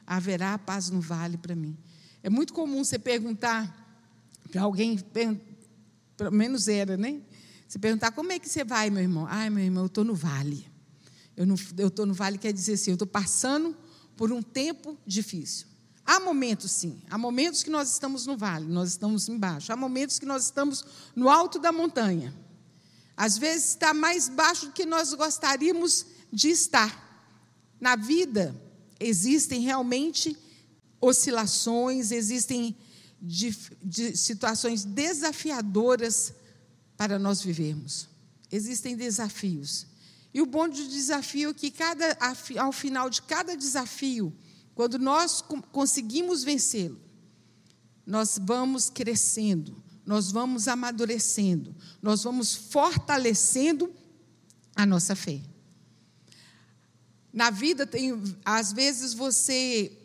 Haverá 0.07 0.57
paz 0.57 0.89
no 0.89 1.01
vale 1.01 1.37
para 1.37 1.55
mim. 1.55 1.77
É 2.21 2.29
muito 2.29 2.53
comum 2.53 2.83
você 2.83 2.97
perguntar 2.97 3.81
para 4.49 4.61
alguém, 4.61 4.97
pelo 6.15 6.31
menos 6.31 6.67
era, 6.67 6.95
né? 6.95 7.21
Você 7.67 7.77
perguntar 7.77 8.11
como 8.11 8.31
é 8.31 8.39
que 8.39 8.47
você 8.47 8.63
vai, 8.63 8.89
meu 8.89 9.01
irmão? 9.01 9.25
Ai, 9.27 9.49
meu 9.49 9.63
irmão, 9.63 9.83
eu 9.83 9.87
estou 9.87 10.03
no 10.03 10.15
vale. 10.15 10.72
Eu 11.35 11.87
estou 11.87 12.05
no 12.05 12.13
vale 12.13 12.37
quer 12.37 12.53
dizer 12.53 12.73
assim, 12.73 12.91
eu 12.91 12.95
estou 12.95 13.07
passando 13.07 13.75
por 14.15 14.31
um 14.31 14.41
tempo 14.41 14.97
difícil. 15.05 15.67
Há 16.05 16.19
momentos, 16.19 16.71
sim. 16.71 17.01
Há 17.09 17.17
momentos 17.17 17.63
que 17.63 17.69
nós 17.69 17.91
estamos 17.91 18.25
no 18.25 18.37
vale, 18.37 18.65
nós 18.65 18.89
estamos 18.89 19.29
embaixo. 19.29 19.71
Há 19.71 19.75
momentos 19.75 20.19
que 20.19 20.25
nós 20.25 20.43
estamos 20.43 20.85
no 21.15 21.29
alto 21.29 21.59
da 21.59 21.71
montanha. 21.71 22.33
Às 23.15 23.37
vezes 23.37 23.69
está 23.69 23.93
mais 23.93 24.27
baixo 24.27 24.67
do 24.67 24.71
que 24.71 24.85
nós 24.85 25.13
gostaríamos 25.13 26.05
de 26.31 26.49
estar. 26.49 27.01
Na 27.79 27.95
vida, 27.95 28.55
existem 28.99 29.61
realmente 29.61 30.37
oscilações, 30.99 32.11
existem 32.11 32.75
de, 33.21 33.55
de 33.81 34.17
situações 34.17 34.83
desafiadoras 34.83 36.33
para 36.97 37.17
nós 37.17 37.41
vivermos. 37.41 38.09
Existem 38.51 38.95
desafios. 38.95 39.87
E 40.33 40.41
o 40.41 40.45
bom 40.45 40.67
do 40.67 40.87
desafio 40.87 41.51
é 41.51 41.53
que 41.53 41.69
cada, 41.69 42.17
ao 42.59 42.71
final 42.71 43.09
de 43.09 43.21
cada 43.21 43.55
desafio, 43.55 44.33
quando 44.73 44.97
nós 44.97 45.43
conseguimos 45.71 46.43
vencê-lo, 46.43 46.99
nós 48.05 48.39
vamos 48.41 48.89
crescendo, 48.89 49.81
nós 50.05 50.31
vamos 50.31 50.67
amadurecendo, 50.67 51.75
nós 52.01 52.23
vamos 52.23 52.55
fortalecendo 52.55 53.93
a 54.75 54.85
nossa 54.85 55.15
fé. 55.15 55.39
Na 57.31 57.49
vida 57.49 57.85
tem, 57.85 58.21
às 58.43 58.73
vezes 58.73 59.13
você 59.13 59.99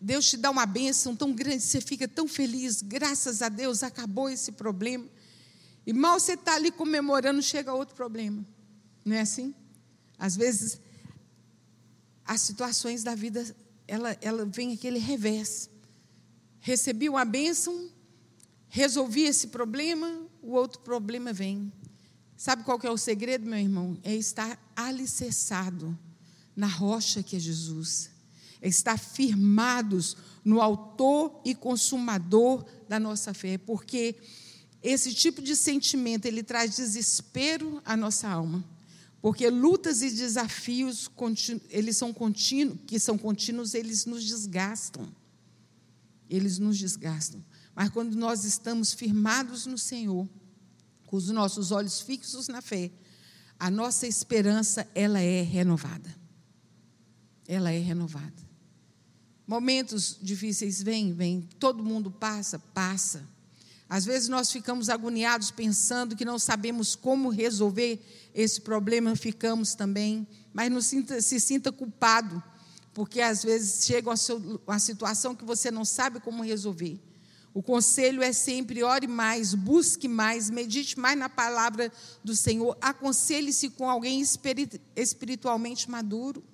Deus 0.00 0.30
te 0.30 0.36
dá 0.38 0.50
uma 0.50 0.64
bênção 0.64 1.14
tão 1.14 1.32
grande, 1.32 1.62
você 1.62 1.80
fica 1.80 2.08
tão 2.08 2.26
feliz, 2.26 2.80
graças 2.80 3.42
a 3.42 3.50
Deus 3.50 3.82
acabou 3.82 4.30
esse 4.30 4.52
problema. 4.52 5.06
E 5.86 5.92
mal 5.92 6.18
você 6.18 6.32
está 6.32 6.54
ali 6.54 6.70
comemorando, 6.70 7.42
chega 7.42 7.74
outro 7.74 7.94
problema. 7.94 8.44
Não 9.04 9.16
é 9.16 9.20
assim? 9.20 9.54
Às 10.18 10.36
vezes, 10.36 10.80
as 12.24 12.40
situações 12.40 13.02
da 13.02 13.14
vida, 13.14 13.44
ela, 13.86 14.16
ela 14.20 14.44
vem 14.44 14.72
aquele 14.72 14.98
revés. 14.98 15.70
Recebi 16.60 17.08
uma 17.08 17.24
bênção, 17.24 17.90
resolvi 18.68 19.22
esse 19.22 19.48
problema, 19.48 20.26
o 20.42 20.52
outro 20.52 20.80
problema 20.80 21.32
vem. 21.32 21.72
Sabe 22.36 22.64
qual 22.64 22.78
que 22.78 22.86
é 22.86 22.90
o 22.90 22.96
segredo, 22.96 23.46
meu 23.46 23.58
irmão? 23.58 23.98
É 24.02 24.14
estar 24.14 24.58
alicerçado 24.76 25.98
na 26.54 26.66
rocha 26.66 27.22
que 27.22 27.36
é 27.36 27.38
Jesus 27.38 28.10
estar 28.62 28.98
firmados 28.98 30.16
no 30.44 30.60
autor 30.60 31.40
e 31.44 31.54
consumador 31.54 32.64
da 32.88 32.98
nossa 32.98 33.32
fé, 33.32 33.58
porque 33.58 34.16
esse 34.82 35.14
tipo 35.14 35.42
de 35.42 35.54
sentimento 35.54 36.26
ele 36.26 36.42
traz 36.42 36.76
desespero 36.76 37.80
à 37.84 37.96
nossa 37.96 38.28
alma, 38.28 38.64
porque 39.20 39.48
lutas 39.50 40.02
e 40.02 40.10
desafios 40.10 41.10
eles 41.68 41.96
são 41.96 42.12
contínuos, 42.12 42.78
que 42.86 42.98
são 42.98 43.18
contínuos, 43.18 43.74
eles 43.74 44.06
nos 44.06 44.24
desgastam. 44.24 45.06
Eles 46.28 46.58
nos 46.58 46.78
desgastam. 46.78 47.44
Mas 47.74 47.90
quando 47.90 48.14
nós 48.14 48.44
estamos 48.44 48.94
firmados 48.94 49.66
no 49.66 49.76
Senhor, 49.76 50.28
com 51.06 51.16
os 51.16 51.28
nossos 51.28 51.70
olhos 51.70 52.00
fixos 52.00 52.48
na 52.48 52.62
fé, 52.62 52.90
a 53.58 53.70
nossa 53.70 54.06
esperança 54.06 54.88
ela 54.94 55.20
é 55.20 55.42
renovada. 55.42 56.16
Ela 57.46 57.72
é 57.72 57.78
renovada. 57.78 58.48
Momentos 59.46 60.16
difíceis 60.22 60.82
vêm, 60.82 61.12
vêm, 61.12 61.42
todo 61.58 61.82
mundo 61.82 62.10
passa, 62.10 62.58
passa. 62.58 63.28
Às 63.90 64.04
vezes 64.04 64.28
nós 64.28 64.52
ficamos 64.52 64.88
agoniados 64.88 65.50
pensando 65.50 66.14
que 66.14 66.24
não 66.24 66.38
sabemos 66.38 66.94
como 66.94 67.28
resolver 67.28 68.00
esse 68.32 68.60
problema, 68.60 69.16
ficamos 69.16 69.74
também, 69.74 70.24
mas 70.52 70.70
não 70.70 70.80
sinta, 70.80 71.20
se 71.20 71.40
sinta 71.40 71.72
culpado, 71.72 72.40
porque 72.94 73.20
às 73.20 73.42
vezes 73.42 73.84
chega 73.84 74.08
uma 74.64 74.78
situação 74.78 75.34
que 75.34 75.44
você 75.44 75.72
não 75.72 75.84
sabe 75.84 76.20
como 76.20 76.44
resolver. 76.44 77.00
O 77.52 77.64
conselho 77.64 78.22
é 78.22 78.32
sempre 78.32 78.84
ore 78.84 79.08
mais, 79.08 79.54
busque 79.54 80.06
mais, 80.06 80.48
medite 80.50 80.96
mais 80.96 81.18
na 81.18 81.28
palavra 81.28 81.90
do 82.22 82.36
Senhor, 82.36 82.78
aconselhe-se 82.80 83.70
com 83.70 83.90
alguém 83.90 84.22
espiritualmente 84.94 85.90
maduro. 85.90 86.44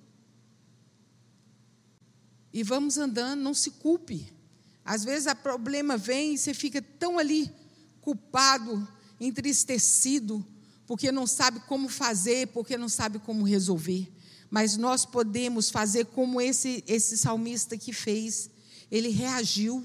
E 2.51 2.63
vamos 2.63 2.97
andando, 2.97 3.41
não 3.41 3.53
se 3.53 3.69
culpe. 3.69 4.35
Às 4.87 5.03
vezes 5.03 5.27
o 5.29 5.35
problema 5.35 5.97
vem 5.97 6.33
e 6.33 6.37
você 6.37 6.53
fica 6.53 6.81
tão 6.81 7.19
ali 7.19 7.51
culpado, 7.99 8.87
entristecido, 9.19 10.47
porque 10.85 11.11
não 11.11 11.27
sabe 11.27 11.59
como 11.67 11.89
fazer, 11.89 12.47
porque 12.47 12.77
não 12.77 12.87
sabe 12.87 13.19
como 13.19 13.43
resolver. 13.43 14.09
Mas 14.49 14.77
nós 14.77 15.05
podemos 15.05 15.69
fazer 15.69 16.05
como 16.05 16.39
esse, 16.39 16.85
esse 16.87 17.17
salmista 17.17 17.77
que 17.77 17.91
fez. 17.91 18.49
Ele 18.89 19.09
reagiu. 19.09 19.83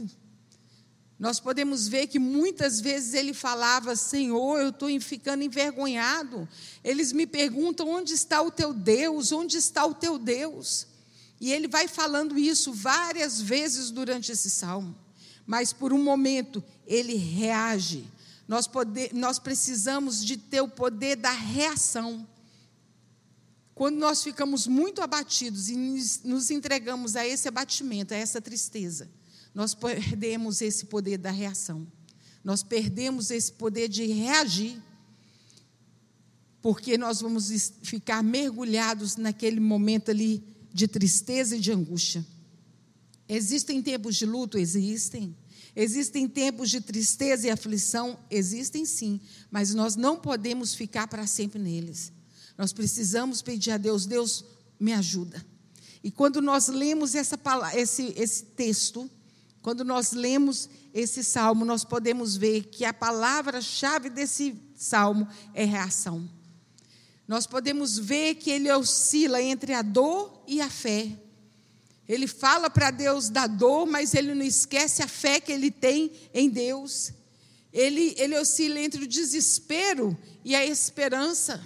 Nós 1.19 1.41
podemos 1.41 1.89
ver 1.89 2.07
que 2.07 2.21
muitas 2.21 2.81
vezes 2.81 3.13
ele 3.13 3.35
falava: 3.35 3.97
Senhor, 3.97 4.61
eu 4.61 4.69
estou 4.69 4.89
ficando 5.01 5.43
envergonhado. 5.43 6.49
Eles 6.85 7.13
me 7.13 7.27
perguntam: 7.27 7.89
onde 7.89 8.15
está 8.15 8.41
o 8.41 8.53
teu 8.53 8.73
Deus? 8.73 9.33
Onde 9.33 9.57
está 9.57 9.85
o 9.85 9.95
teu 9.95 10.17
Deus? 10.17 10.87
E 11.43 11.53
ele 11.53 11.67
vai 11.67 11.89
falando 11.89 12.39
isso 12.39 12.73
várias 12.73 13.41
vezes 13.41 13.91
durante 13.91 14.31
esse 14.31 14.49
salmo. 14.49 14.97
Mas 15.45 15.73
por 15.73 15.93
um 15.93 16.01
momento 16.01 16.63
ele 16.87 17.17
reage. 17.17 18.07
Nós, 18.47 18.69
poder, 18.69 19.13
nós 19.13 19.41
precisamos 19.41 20.25
de 20.25 20.37
ter 20.37 20.61
o 20.61 20.69
poder 20.69 21.17
da 21.17 21.33
reação. 21.33 22.25
Quando 23.75 23.97
nós 23.97 24.23
ficamos 24.23 24.69
muito 24.69 25.03
abatidos 25.03 25.69
e 25.69 25.75
nos 25.77 26.49
entregamos 26.49 27.17
a 27.17 27.27
esse 27.27 27.49
abatimento, 27.49 28.15
a 28.15 28.17
essa 28.17 28.41
tristeza, 28.41 29.11
nós 29.53 29.75
perdemos 29.75 30.61
esse 30.61 30.87
poder 30.87 31.19
da 31.19 31.33
reação. 31.33 31.85
Nós 32.45 32.63
perdemos 32.63 33.33
esse 33.33 33.51
poder 33.51 33.89
de 33.89 34.07
reagir. 34.07 34.81
Porque 36.61 36.97
nós 36.97 37.21
vamos 37.21 37.73
ficar 37.83 38.23
mergulhados 38.23 39.17
naquele 39.17 39.59
momento 39.59 40.13
ali 40.13 40.52
de 40.73 40.89
tristeza 40.89 41.57
e 41.57 41.61
de 41.61 41.73
angústia. 41.73 42.25
Existem 43.29 43.83
tempos 43.83 44.17
de 44.17 44.27
luto? 44.27 44.59
Existem. 44.59 45.37
Existem 45.75 46.29
tempos 46.29 46.71
de 46.71 46.81
tristeza 46.81 47.47
e 47.47 47.51
aflição? 47.51 48.19
Existem 48.31 48.85
sim, 48.85 49.21
mas 49.51 49.75
nós 49.75 49.97
não 49.97 50.17
podemos 50.17 50.75
ficar 50.75 51.07
para 51.07 51.27
sempre 51.27 51.59
neles. 51.59 52.13
Nós 52.59 52.73
precisamos 52.73 53.41
pedir 53.41 53.71
a 53.71 53.79
Deus: 53.79 54.05
Deus, 54.05 54.45
me 54.79 54.93
ajuda. 54.93 55.45
E 56.05 56.11
quando 56.11 56.43
nós 56.43 56.69
lemos 56.69 57.15
essa, 57.15 57.39
esse, 57.75 58.13
esse 58.17 58.45
texto, 58.45 59.09
quando 59.63 59.85
nós 59.85 60.13
lemos 60.13 60.69
esse 60.93 61.23
salmo, 61.23 61.65
nós 61.65 61.85
podemos 61.85 62.37
ver 62.37 62.65
que 62.65 62.85
a 62.85 62.93
palavra-chave 62.93 64.11
desse 64.11 64.55
salmo 64.75 65.27
é 65.55 65.65
reação 65.65 66.29
nós 67.27 67.47
podemos 67.47 67.99
ver 67.99 68.35
que 68.35 68.51
ele 68.51 68.71
oscila 68.71 69.41
entre 69.41 69.73
a 69.73 69.83
dor 69.83 70.43
e 70.47 70.61
a 70.61 70.69
fé. 70.69 71.19
Ele 72.09 72.27
fala 72.27 72.69
para 72.69 72.91
Deus 72.91 73.29
da 73.29 73.47
dor, 73.47 73.87
mas 73.87 74.13
ele 74.15 74.35
não 74.35 74.45
esquece 74.45 75.03
a 75.03 75.09
fé 75.09 75.41
que 75.41 75.53
ele 75.53 75.71
tem 75.71 76.13
em 76.35 76.51
Deus. 76.51 77.13
Ele, 77.73 78.15
ele 78.19 78.37
oscila 78.39 78.81
entre 78.81 79.05
o 79.05 79.07
desespero 79.07 80.17
e 80.45 80.55
a 80.55 80.67
esperança. 80.67 81.63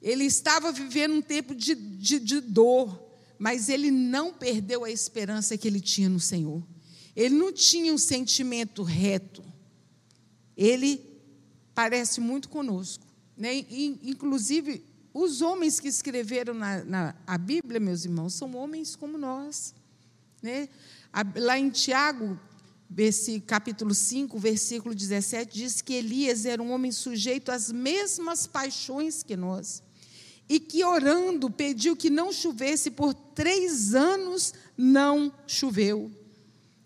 Ele 0.00 0.24
estava 0.24 0.70
vivendo 0.70 1.14
um 1.14 1.22
tempo 1.22 1.54
de, 1.54 1.74
de, 1.74 2.20
de 2.20 2.40
dor, 2.40 3.02
mas 3.38 3.68
ele 3.68 3.90
não 3.90 4.32
perdeu 4.32 4.84
a 4.84 4.90
esperança 4.90 5.56
que 5.58 5.66
ele 5.66 5.80
tinha 5.80 6.08
no 6.08 6.20
Senhor. 6.20 6.62
Ele 7.16 7.34
não 7.34 7.52
tinha 7.52 7.92
um 7.92 7.98
sentimento 7.98 8.84
reto. 8.84 9.42
Ele 10.56 11.04
parece 11.74 12.20
muito 12.20 12.48
conosco. 12.48 13.07
Né? 13.38 13.64
Inclusive, 14.02 14.84
os 15.14 15.40
homens 15.40 15.78
que 15.78 15.88
escreveram 15.88 16.52
na, 16.52 16.84
na 16.84 17.14
a 17.24 17.38
Bíblia, 17.38 17.78
meus 17.78 18.04
irmãos, 18.04 18.34
são 18.34 18.54
homens 18.56 18.96
como 18.96 19.16
nós. 19.16 19.74
Né? 20.42 20.68
Lá 21.36 21.56
em 21.56 21.70
Tiago, 21.70 22.38
capítulo 23.46 23.94
5, 23.94 24.38
versículo 24.38 24.94
17, 24.94 25.56
diz 25.56 25.80
que 25.80 25.94
Elias 25.94 26.44
era 26.44 26.62
um 26.62 26.72
homem 26.72 26.90
sujeito 26.90 27.52
às 27.52 27.70
mesmas 27.70 28.46
paixões 28.46 29.22
que 29.22 29.36
nós. 29.36 29.82
E 30.48 30.58
que 30.58 30.82
orando 30.84 31.50
pediu 31.50 31.94
que 31.94 32.10
não 32.10 32.32
chovesse, 32.32 32.90
por 32.90 33.14
três 33.14 33.94
anos 33.94 34.52
não 34.76 35.32
choveu. 35.46 36.10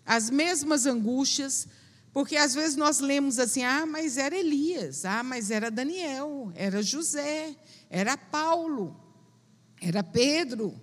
As 0.05 0.29
mesmas 0.29 0.85
angústias, 0.85 1.67
porque 2.13 2.37
às 2.37 2.53
vezes 2.53 2.75
nós 2.75 2.99
lemos 2.99 3.39
assim: 3.39 3.63
ah, 3.63 3.85
mas 3.85 4.17
era 4.17 4.37
Elias, 4.37 5.03
ah, 5.03 5.23
mas 5.23 5.49
era 5.49 5.71
Daniel, 5.71 6.51
era 6.53 6.83
José, 6.83 7.55
era 7.89 8.15
Paulo, 8.15 8.95
era 9.81 10.03
Pedro. 10.03 10.79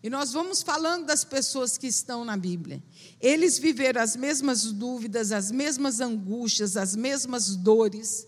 E 0.00 0.08
nós 0.08 0.32
vamos 0.32 0.62
falando 0.62 1.06
das 1.06 1.24
pessoas 1.24 1.76
que 1.76 1.88
estão 1.88 2.24
na 2.24 2.36
Bíblia. 2.36 2.80
Eles 3.20 3.58
viveram 3.58 4.00
as 4.00 4.14
mesmas 4.14 4.70
dúvidas, 4.70 5.32
as 5.32 5.50
mesmas 5.50 6.00
angústias, 6.00 6.76
as 6.76 6.94
mesmas 6.94 7.56
dores. 7.56 8.24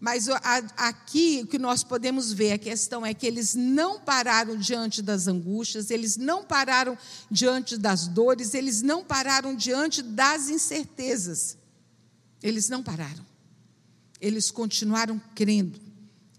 Mas 0.00 0.30
aqui 0.78 1.42
o 1.44 1.46
que 1.46 1.58
nós 1.58 1.84
podemos 1.84 2.32
ver, 2.32 2.52
a 2.52 2.58
questão 2.58 3.04
é 3.04 3.12
que 3.12 3.26
eles 3.26 3.54
não 3.54 4.00
pararam 4.00 4.56
diante 4.56 5.02
das 5.02 5.28
angústias, 5.28 5.90
eles 5.90 6.16
não 6.16 6.42
pararam 6.42 6.96
diante 7.30 7.76
das 7.76 8.08
dores, 8.08 8.54
eles 8.54 8.80
não 8.80 9.04
pararam 9.04 9.54
diante 9.54 10.00
das 10.00 10.48
incertezas. 10.48 11.59
Eles 12.42 12.68
não 12.68 12.82
pararam. 12.82 13.24
Eles 14.20 14.50
continuaram 14.50 15.20
crendo. 15.34 15.80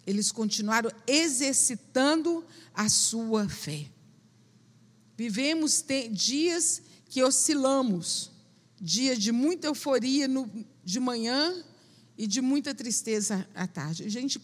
Eles 0.06 0.32
continuaram 0.32 0.92
exercitando 1.08 2.44
a 2.74 2.90
sua 2.90 3.48
fé. 3.48 3.88
Vivemos 5.18 5.84
dias 6.12 6.82
que 7.06 7.24
oscilamos, 7.24 8.32
dia 8.80 9.16
de 9.16 9.32
muita 9.32 9.68
euforia 9.68 10.28
no, 10.28 10.50
de 10.84 11.00
manhã 11.00 11.64
e 12.18 12.26
de 12.26 12.42
muita 12.42 12.74
tristeza 12.74 13.48
à 13.54 13.68
tarde. 13.68 14.04
A 14.04 14.10
gente, 14.10 14.42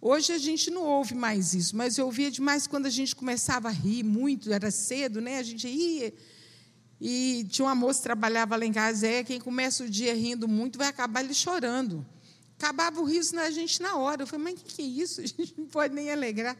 hoje 0.00 0.32
a 0.32 0.38
gente 0.38 0.70
não 0.70 0.84
ouve 0.84 1.14
mais 1.14 1.54
isso, 1.54 1.74
mas 1.74 1.98
eu 1.98 2.06
ouvia 2.06 2.30
demais 2.30 2.66
quando 2.66 2.86
a 2.86 2.90
gente 2.90 3.16
começava 3.16 3.68
a 3.68 3.72
rir 3.72 4.04
muito, 4.04 4.52
era 4.52 4.70
cedo, 4.70 5.20
né? 5.20 5.38
A 5.38 5.42
gente 5.42 5.66
ia. 5.66 6.14
E 7.00 7.46
tinha 7.50 7.66
uma 7.66 7.74
moça 7.74 7.98
que 7.98 8.04
trabalhava 8.04 8.56
lá 8.56 8.64
em 8.64 8.72
casa, 8.72 9.06
é, 9.06 9.22
quem 9.22 9.40
começa 9.40 9.84
o 9.84 9.88
dia 9.88 10.14
rindo 10.14 10.48
muito 10.48 10.78
vai 10.78 10.88
acabar 10.88 11.22
ele 11.22 11.34
chorando. 11.34 12.04
Acabava 12.58 13.00
o 13.00 13.04
riso 13.04 13.34
na 13.34 13.50
gente 13.50 13.82
na 13.82 13.96
hora. 13.96 14.22
Eu 14.22 14.26
falei, 14.26 14.44
mas 14.44 14.54
o 14.54 14.64
que, 14.64 14.74
que 14.76 14.82
é 14.82 14.84
isso? 14.84 15.20
A 15.22 15.26
gente 15.26 15.54
não 15.58 15.66
pode 15.66 15.94
nem 15.94 16.10
alegrar. 16.10 16.56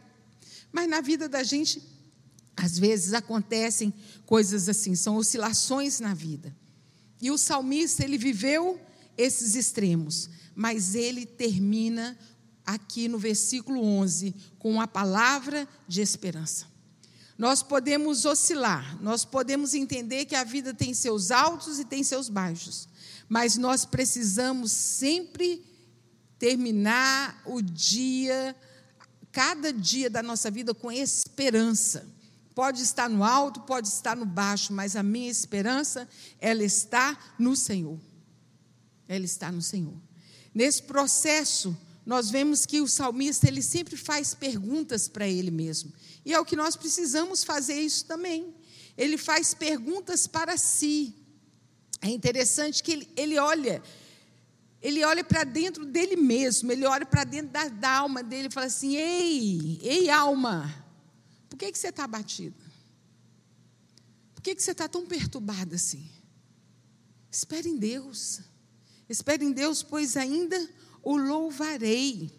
Mas 0.70 0.88
na 0.88 1.00
vida 1.00 1.28
da 1.28 1.42
gente 1.42 1.82
às 2.56 2.78
vezes 2.78 3.12
acontecem 3.12 3.92
coisas 4.24 4.68
assim, 4.68 4.94
são 4.94 5.16
oscilações 5.16 6.00
na 6.00 6.14
vida. 6.14 6.56
E 7.20 7.30
o 7.30 7.36
salmista, 7.36 8.02
ele 8.02 8.16
viveu 8.16 8.80
esses 9.16 9.54
extremos, 9.54 10.30
mas 10.54 10.94
ele 10.94 11.26
termina 11.26 12.18
aqui 12.64 13.08
no 13.08 13.18
versículo 13.18 13.82
11 13.82 14.34
com 14.58 14.80
a 14.80 14.86
palavra 14.86 15.68
de 15.86 16.00
esperança. 16.00 16.66
Nós 17.36 17.62
podemos 17.62 18.24
oscilar, 18.24 19.00
nós 19.02 19.24
podemos 19.24 19.74
entender 19.74 20.24
que 20.24 20.34
a 20.34 20.44
vida 20.44 20.72
tem 20.72 20.94
seus 20.94 21.30
altos 21.30 21.78
e 21.78 21.84
tem 21.84 22.02
seus 22.02 22.28
baixos, 22.28 22.88
mas 23.28 23.56
nós 23.56 23.84
precisamos 23.84 24.72
sempre 24.72 25.62
terminar 26.38 27.42
o 27.44 27.60
dia, 27.60 28.56
cada 29.30 29.72
dia 29.72 30.08
da 30.08 30.22
nossa 30.22 30.50
vida 30.50 30.74
com 30.74 30.90
esperança 30.90 32.16
Pode 32.56 32.80
estar 32.80 33.10
no 33.10 33.22
alto, 33.22 33.60
pode 33.60 33.86
estar 33.86 34.16
no 34.16 34.24
baixo, 34.24 34.72
mas 34.72 34.96
a 34.96 35.02
minha 35.02 35.30
esperança, 35.30 36.08
ela 36.40 36.64
está 36.64 37.14
no 37.38 37.54
Senhor. 37.54 38.00
Ela 39.06 39.26
está 39.26 39.52
no 39.52 39.60
Senhor. 39.60 39.92
Nesse 40.54 40.82
processo, 40.82 41.76
nós 42.06 42.30
vemos 42.30 42.64
que 42.64 42.80
o 42.80 42.86
salmista, 42.86 43.48
ele 43.48 43.60
sempre 43.60 43.96
faz 43.96 44.32
perguntas 44.32 45.08
para 45.08 45.26
ele 45.26 45.50
mesmo. 45.50 45.92
E 46.24 46.32
é 46.32 46.38
o 46.38 46.44
que 46.44 46.54
nós 46.54 46.76
precisamos 46.76 47.42
fazer 47.42 47.80
isso 47.80 48.04
também. 48.04 48.54
Ele 48.96 49.18
faz 49.18 49.52
perguntas 49.52 50.28
para 50.28 50.56
si. 50.56 51.12
É 52.00 52.08
interessante 52.08 52.80
que 52.80 52.92
ele, 52.92 53.08
ele 53.16 53.38
olha, 53.40 53.82
ele 54.80 55.04
olha 55.04 55.24
para 55.24 55.42
dentro 55.42 55.84
dele 55.84 56.14
mesmo, 56.14 56.70
ele 56.70 56.86
olha 56.86 57.04
para 57.04 57.24
dentro 57.24 57.50
da, 57.50 57.66
da 57.66 57.90
alma 57.90 58.22
dele 58.22 58.46
e 58.46 58.52
fala 58.52 58.66
assim: 58.66 58.94
Ei, 58.94 59.80
ei, 59.82 60.08
alma, 60.08 60.72
por 61.50 61.58
que, 61.58 61.72
que 61.72 61.78
você 61.78 61.88
está 61.88 62.04
abatido? 62.04 62.54
Por 64.32 64.42
que, 64.42 64.54
que 64.54 64.62
você 64.62 64.70
está 64.70 64.86
tão 64.88 65.04
perturbado 65.04 65.74
assim? 65.74 66.08
Espere 67.28 67.68
em 67.68 67.76
Deus. 67.76 68.42
Espere 69.08 69.44
em 69.44 69.50
Deus, 69.50 69.82
pois 69.82 70.16
ainda 70.16 70.56
o 71.06 71.16
louvarei. 71.16 72.30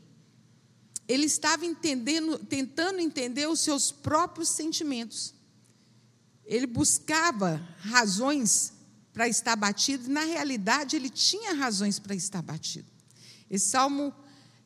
Ele 1.07 1.25
estava 1.25 1.65
entendendo, 1.65 2.37
tentando 2.37 2.99
entender 2.99 3.47
os 3.47 3.61
seus 3.61 3.91
próprios 3.91 4.49
sentimentos. 4.49 5.33
Ele 6.45 6.67
buscava 6.67 7.65
razões 7.79 8.73
para 9.13 9.27
estar 9.27 9.55
batido, 9.55 10.05
e 10.05 10.11
na 10.11 10.25
realidade 10.25 10.95
ele 10.95 11.09
tinha 11.09 11.53
razões 11.53 11.97
para 11.97 12.13
estar 12.13 12.41
batido. 12.41 12.87
Esse 13.49 13.69
salmo, 13.69 14.13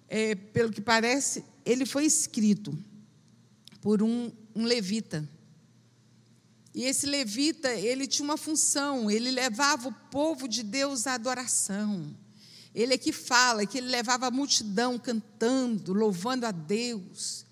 é, 0.07 0.33
pelo 0.33 0.71
que 0.71 0.81
parece, 0.81 1.45
ele 1.63 1.85
foi 1.85 2.05
escrito 2.05 2.77
por 3.81 4.01
um 4.01 4.31
um 4.55 4.63
levita. 4.63 5.27
E 6.73 6.83
esse 6.83 7.05
levita, 7.05 7.69
ele 7.69 8.07
tinha 8.07 8.23
uma 8.23 8.37
função, 8.37 9.11
ele 9.11 9.29
levava 9.29 9.89
o 9.89 9.93
povo 10.09 10.47
de 10.47 10.63
Deus 10.63 11.05
à 11.05 11.13
adoração. 11.13 12.15
Ele 12.73 12.93
é 12.93 12.97
que 12.97 13.11
fala 13.11 13.65
que 13.65 13.77
ele 13.77 13.87
levava 13.87 14.27
a 14.27 14.31
multidão 14.31 14.97
cantando, 14.97 15.93
louvando 15.93 16.45
a 16.45 16.51
Deus. 16.51 17.45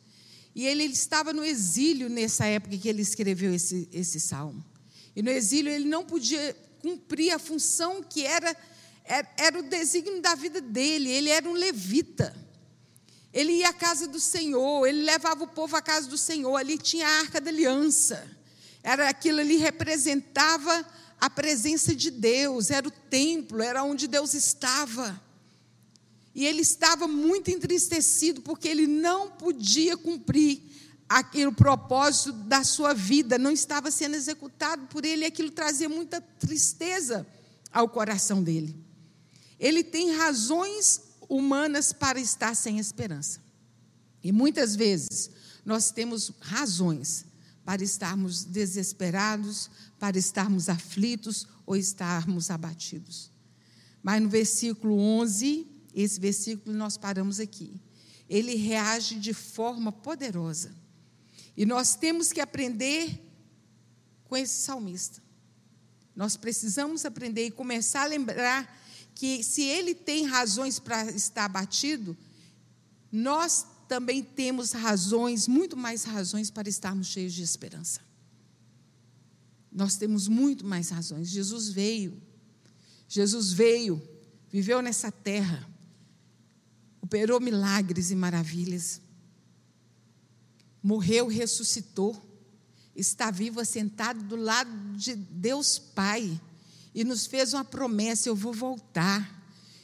E 0.56 0.66
ele, 0.66 0.84
ele 0.84 0.94
estava 0.94 1.34
no 1.34 1.44
exílio 1.44 2.10
nessa 2.10 2.46
época 2.46 2.78
que 2.78 2.88
ele 2.88 3.02
escreveu 3.02 3.54
esse, 3.54 3.88
esse 3.92 4.20
salmo. 4.20 4.64
E 5.16 5.22
no 5.22 5.30
exílio 5.30 5.72
ele 5.72 5.86
não 5.86 6.06
podia 6.06 6.56
cumprir 6.82 7.32
a 7.32 7.40
função 7.40 8.02
que 8.02 8.26
era, 8.26 8.56
era, 9.04 9.28
era 9.38 9.60
o 9.60 9.64
desígnio 9.64 10.22
da 10.22 10.36
vida 10.36 10.62
dele, 10.62 11.10
ele 11.10 11.30
era 11.30 11.48
um 11.48 11.54
levita. 11.54 12.36
Ele 13.34 13.54
ia 13.54 13.70
à 13.70 13.74
casa 13.74 14.08
do 14.08 14.20
Senhor, 14.20 14.88
ele 14.88 15.04
levava 15.04 15.44
o 15.44 15.48
povo 15.48 15.76
à 15.76 15.82
casa 15.82 16.08
do 16.08 16.18
Senhor, 16.18 16.56
ali 16.56 16.78
tinha 16.78 17.08
a 17.08 17.20
arca 17.20 17.40
da 17.40 17.50
aliança. 17.50 18.28
Era 18.82 19.10
aquilo 19.10 19.40
ali 19.40 19.58
representava 19.58 20.86
a 21.20 21.30
presença 21.30 21.96
de 21.96 22.10
Deus, 22.10 22.72
era 22.72 22.88
o 22.88 22.92
templo, 22.92 23.62
era 23.62 23.84
onde 23.84 24.08
Deus 24.08 24.34
estava. 24.34 25.22
E 26.34 26.46
ele 26.46 26.62
estava 26.62 27.08
muito 27.08 27.52
entristecido 27.52 28.42
porque 28.42 28.68
ele 28.68 28.88
não 28.88 29.30
podia 29.30 29.98
cumprir 29.98 30.62
aquele 31.10 31.52
propósito 31.52 32.32
da 32.32 32.64
sua 32.64 32.94
vida, 32.94 33.38
não 33.38 33.52
estava 33.52 33.90
sendo 33.90 34.16
executado 34.16 34.86
por 34.88 35.04
ele, 35.04 35.24
e 35.24 35.26
aquilo 35.26 35.50
trazia 35.50 35.90
muita 35.90 36.22
tristeza 36.22 37.26
ao 37.74 37.90
coração 37.90 38.44
dele. 38.44 38.76
Ele 39.60 39.84
tem 39.84 40.12
razões 40.12 41.02
humanas 41.28 41.92
para 41.92 42.20
estar 42.20 42.56
sem 42.56 42.80
esperança. 42.80 43.42
E 44.24 44.32
muitas 44.32 44.76
vezes 44.76 45.32
nós 45.66 45.92
temos 45.92 46.32
razões 46.40 47.26
para 47.66 47.84
estarmos 47.84 48.44
desesperados, 48.44 49.70
para 50.00 50.18
estarmos 50.18 50.70
aflitos 50.70 51.46
ou 51.66 51.76
estarmos 51.76 52.50
abatidos. 52.50 53.30
Mas 54.02 54.22
no 54.22 54.30
versículo 54.30 54.98
11, 54.98 55.68
esse 55.94 56.20
versículo 56.20 56.76
nós 56.76 56.98
paramos 56.98 57.40
aqui. 57.40 57.80
Ele 58.30 58.56
reage 58.56 59.16
de 59.16 59.34
forma 59.34 59.92
poderosa. 59.92 60.74
E 61.58 61.66
nós 61.66 61.96
temos 61.96 62.32
que 62.32 62.40
aprender 62.40 63.22
com 64.24 64.38
esse 64.38 64.62
salmista. 64.62 65.22
Nós 66.16 66.38
precisamos 66.38 67.06
aprender 67.06 67.48
e 67.48 67.52
começar 67.52 68.04
a 68.04 68.08
lembrar 68.08 68.80
que 69.14 69.44
se 69.44 69.64
ele 69.64 69.94
tem 69.94 70.26
razões 70.26 70.80
para 70.80 71.12
estar 71.12 71.46
abatido, 71.46 72.16
nós 73.12 73.66
também 73.88 74.24
temos 74.24 74.72
razões, 74.72 75.48
muito 75.48 75.76
mais 75.76 76.04
razões 76.04 76.50
para 76.50 76.70
estarmos 76.70 77.08
cheios 77.08 77.34
de 77.34 77.44
esperança. 77.44 78.00
Nós 79.72 79.96
temos 79.96 80.28
muito 80.28 80.66
mais 80.66 80.90
razões. 80.90 81.30
Jesus 81.30 81.70
veio, 81.70 82.22
Jesus 83.08 83.52
veio, 83.52 84.02
viveu 84.52 84.82
nessa 84.82 85.12
terra, 85.12 85.68
operou 87.02 87.40
milagres 87.40 88.12
e 88.12 88.16
maravilhas, 88.16 89.02
morreu, 90.82 91.28
ressuscitou, 91.28 92.20
está 92.96 93.32
vivo, 93.32 93.60
assentado 93.60 94.24
do 94.24 94.36
lado 94.36 94.72
de 94.96 95.16
Deus 95.16 95.78
Pai, 95.78 96.40
e 96.94 97.04
nos 97.04 97.26
fez 97.26 97.54
uma 97.54 97.64
promessa: 97.64 98.30
eu 98.30 98.36
vou 98.36 98.54
voltar. 98.54 99.38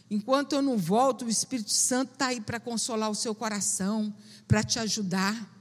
Enquanto 0.09 0.53
eu 0.53 0.61
não 0.61 0.77
volto, 0.77 1.25
o 1.25 1.29
Espírito 1.29 1.71
Santo 1.71 2.13
está 2.13 2.27
aí 2.27 2.39
para 2.39 2.59
consolar 2.59 3.09
o 3.09 3.15
seu 3.15 3.33
coração, 3.33 4.13
para 4.47 4.63
te 4.63 4.77
ajudar. 4.77 5.51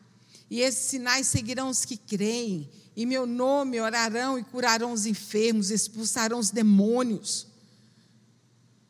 E 0.51 0.61
esses 0.61 0.85
sinais 0.85 1.27
seguirão 1.27 1.71
os 1.71 1.85
que 1.85 1.97
creem. 1.97 2.69
Em 2.97 3.07
meu 3.07 3.27
nome 3.27 3.81
orarão 3.81 4.39
e 4.39 4.45
curarão 4.45 4.93
os 4.93 5.05
enfermos, 5.05 5.71
expulsarão 5.71 6.39
os 6.39 6.51
demônios. 6.51 7.47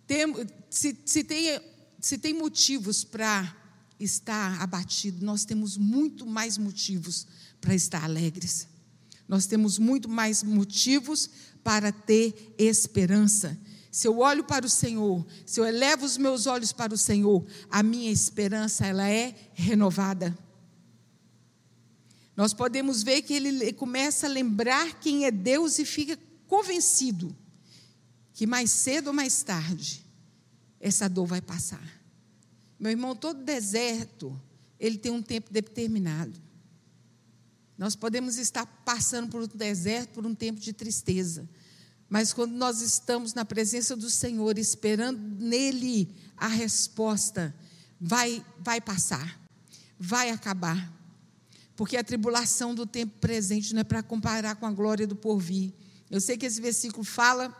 Tem, 0.06 0.26
se, 0.68 0.96
se, 1.06 1.24
tem, 1.24 1.60
se 2.00 2.18
tem 2.18 2.34
motivos 2.34 3.02
para 3.02 3.56
estar 3.98 4.60
abatido, 4.60 5.24
nós 5.24 5.44
temos 5.44 5.76
muito 5.76 6.26
mais 6.26 6.58
motivos 6.58 7.26
para 7.60 7.74
estar 7.74 8.04
alegres. 8.04 8.68
Nós 9.26 9.46
temos 9.46 9.78
muito 9.78 10.08
mais 10.08 10.42
motivos 10.42 11.30
para 11.62 11.90
ter 11.90 12.54
esperança. 12.58 13.58
Se 13.90 14.06
eu 14.06 14.18
olho 14.18 14.44
para 14.44 14.66
o 14.66 14.68
Senhor, 14.68 15.24
se 15.46 15.60
eu 15.60 15.64
elevo 15.64 16.04
os 16.04 16.18
meus 16.18 16.46
olhos 16.46 16.72
para 16.72 16.92
o 16.92 16.98
Senhor, 16.98 17.46
a 17.70 17.82
minha 17.82 18.10
esperança 18.10 18.84
ela 18.84 19.08
é 19.08 19.34
renovada. 19.54 20.36
Nós 22.36 22.52
podemos 22.52 23.02
ver 23.02 23.22
que 23.22 23.34
ele 23.34 23.72
começa 23.72 24.26
a 24.26 24.30
lembrar 24.30 24.98
quem 25.00 25.24
é 25.24 25.30
Deus 25.30 25.78
e 25.78 25.84
fica 25.84 26.18
convencido 26.46 27.34
que 28.32 28.46
mais 28.46 28.70
cedo 28.70 29.08
ou 29.08 29.12
mais 29.12 29.42
tarde 29.42 30.04
essa 30.80 31.08
dor 31.08 31.26
vai 31.26 31.40
passar. 31.40 31.82
Meu 32.78 32.90
irmão, 32.90 33.14
todo 33.14 33.44
deserto, 33.44 34.38
ele 34.78 34.98
tem 34.98 35.12
um 35.12 35.22
tempo 35.22 35.52
determinado. 35.52 36.42
Nós 37.78 37.96
podemos 37.96 38.36
estar 38.36 38.66
passando 38.84 39.30
por 39.30 39.42
um 39.42 39.46
deserto, 39.46 40.10
por 40.10 40.26
um 40.26 40.34
tempo 40.34 40.60
de 40.60 40.72
tristeza. 40.72 41.48
Mas 42.08 42.32
quando 42.32 42.52
nós 42.52 42.80
estamos 42.80 43.34
na 43.34 43.44
presença 43.44 43.96
do 43.96 44.10
Senhor, 44.10 44.58
esperando 44.58 45.18
nele 45.18 46.14
a 46.36 46.48
resposta, 46.48 47.54
vai, 48.00 48.44
vai 48.58 48.80
passar, 48.80 49.40
vai 49.98 50.30
acabar. 50.30 50.92
Porque 51.76 51.96
a 51.96 52.04
tribulação 52.04 52.74
do 52.74 52.86
tempo 52.86 53.18
presente 53.18 53.74
não 53.74 53.80
é 53.80 53.84
para 53.84 54.02
comparar 54.02 54.56
com 54.56 54.66
a 54.66 54.70
glória 54.70 55.06
do 55.06 55.16
porvir. 55.16 55.72
Eu 56.10 56.20
sei 56.20 56.36
que 56.36 56.46
esse 56.46 56.60
versículo 56.60 57.04
fala 57.04 57.54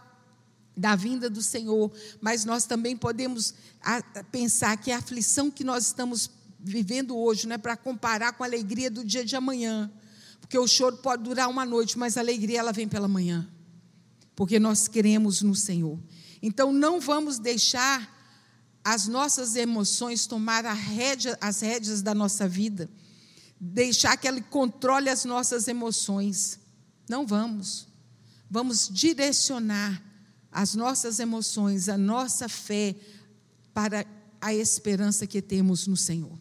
da 0.77 0.95
vinda 0.97 1.31
do 1.31 1.43
Senhor, 1.43 1.93
mas 2.21 2.45
nós 2.45 2.65
também 2.65 2.97
podemos 2.97 3.55
pensar 4.31 4.77
que 4.77 4.91
a 4.91 4.99
aflição 4.99 5.51
que 5.51 5.65
nós 5.65 5.87
estamos 5.87 6.31
vivendo 6.59 7.17
hoje 7.17 7.47
não 7.47 7.55
é 7.55 7.59
para 7.59 7.77
comparar 7.77 8.33
com 8.33 8.43
a 8.43 8.47
alegria 8.47 8.91
do 8.91 9.05
dia 9.05 9.25
de 9.25 9.37
amanhã. 9.37 9.91
Porque 10.41 10.59
o 10.59 10.67
choro 10.67 10.99
pode 10.99 11.23
durar 11.23 11.49
uma 11.49 11.65
noite, 11.65 11.99
mas 11.99 12.17
a 12.17 12.21
alegria 12.21 12.59
ela 12.59 12.73
vem 12.73 12.89
pela 12.89 13.09
manhã. 13.09 13.49
Porque 14.37 14.59
nós 14.59 14.89
queremos 14.89 15.43
no 15.43 15.55
Senhor. 15.55 15.99
Então 16.43 16.73
não 16.73 17.01
vamos 17.01 17.39
deixar 17.39 18.13
as 18.85 19.07
nossas 19.07 19.57
emoções 19.57 20.27
tomar 20.27 20.65
as 20.67 21.61
rédeas 21.61 22.03
da 22.03 22.15
nossa 22.15 22.47
vida, 22.47 22.91
deixar 23.61 24.17
que 24.17 24.29
ela 24.29 24.41
controle 24.43 25.09
as 25.09 25.25
nossas 25.25 25.69
emoções. 25.69 26.59
Não 27.09 27.27
vamos. 27.27 27.87
Vamos 28.51 28.89
direcionar 28.89 30.03
as 30.51 30.75
nossas 30.75 31.19
emoções, 31.19 31.89
a 31.89 31.99
nossa 31.99 32.49
fé 32.49 32.95
para 33.73 34.07
a 34.41 34.55
esperança 34.55 35.27
que 35.27 35.43
temos 35.43 35.87
no 35.87 35.97
Senhor. 35.97 36.39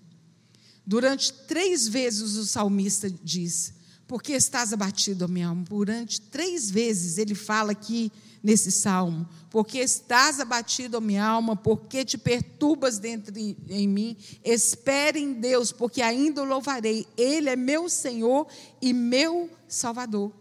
Durante 0.85 1.31
três 1.31 1.87
vezes 1.87 2.35
o 2.35 2.45
salmista 2.45 3.09
diz: 3.09 3.73
porque 4.07 4.33
estás 4.33 4.73
abatido, 4.73 5.27
minha 5.27 5.47
alma? 5.47 5.63
Durante 5.63 6.21
três 6.21 6.69
vezes 6.69 7.17
ele 7.17 7.33
fala 7.33 7.71
aqui 7.71 8.11
nesse 8.43 8.71
salmo. 8.71 9.27
Porque 9.49 9.79
estás 9.79 10.39
abatido, 10.39 10.99
minha 10.99 11.23
alma? 11.23 11.55
Porque 11.55 12.03
te 12.03 12.17
perturbas 12.17 12.99
dentro 12.99 13.31
de, 13.31 13.55
em 13.69 13.87
mim? 13.87 14.17
Espere 14.43 15.19
em 15.19 15.33
Deus, 15.33 15.71
porque 15.71 16.01
ainda 16.01 16.41
o 16.41 16.45
louvarei. 16.45 17.07
Ele 17.15 17.49
é 17.49 17.55
meu 17.55 17.87
Senhor 17.87 18.45
e 18.81 18.91
meu 18.91 19.49
Salvador. 19.67 20.33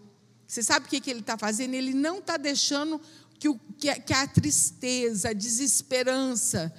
Você 0.46 0.62
sabe 0.62 0.86
o 0.86 0.88
que, 0.88 1.00
que 1.00 1.10
ele 1.10 1.20
está 1.20 1.38
fazendo? 1.38 1.74
Ele 1.74 1.94
não 1.94 2.18
está 2.18 2.36
deixando 2.36 3.00
que, 3.38 3.48
o, 3.48 3.58
que, 3.78 3.88
a, 3.88 3.98
que 3.98 4.12
a 4.12 4.26
tristeza, 4.26 5.30
a 5.30 5.32
desesperança, 5.32 6.74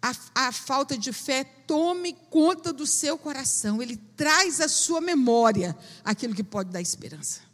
a, 0.00 0.14
a, 0.34 0.52
falta 0.52 0.96
de 0.96 1.12
fé 1.12 1.42
tome 1.44 2.12
conta 2.30 2.72
do 2.72 2.86
seu 2.86 3.18
coração, 3.18 3.82
ele 3.82 3.96
traz 4.16 4.60
à 4.60 4.68
sua 4.68 5.00
memória 5.00 5.76
aquilo 6.04 6.34
que 6.34 6.44
pode 6.44 6.70
dar 6.70 6.80
esperança. 6.80 7.45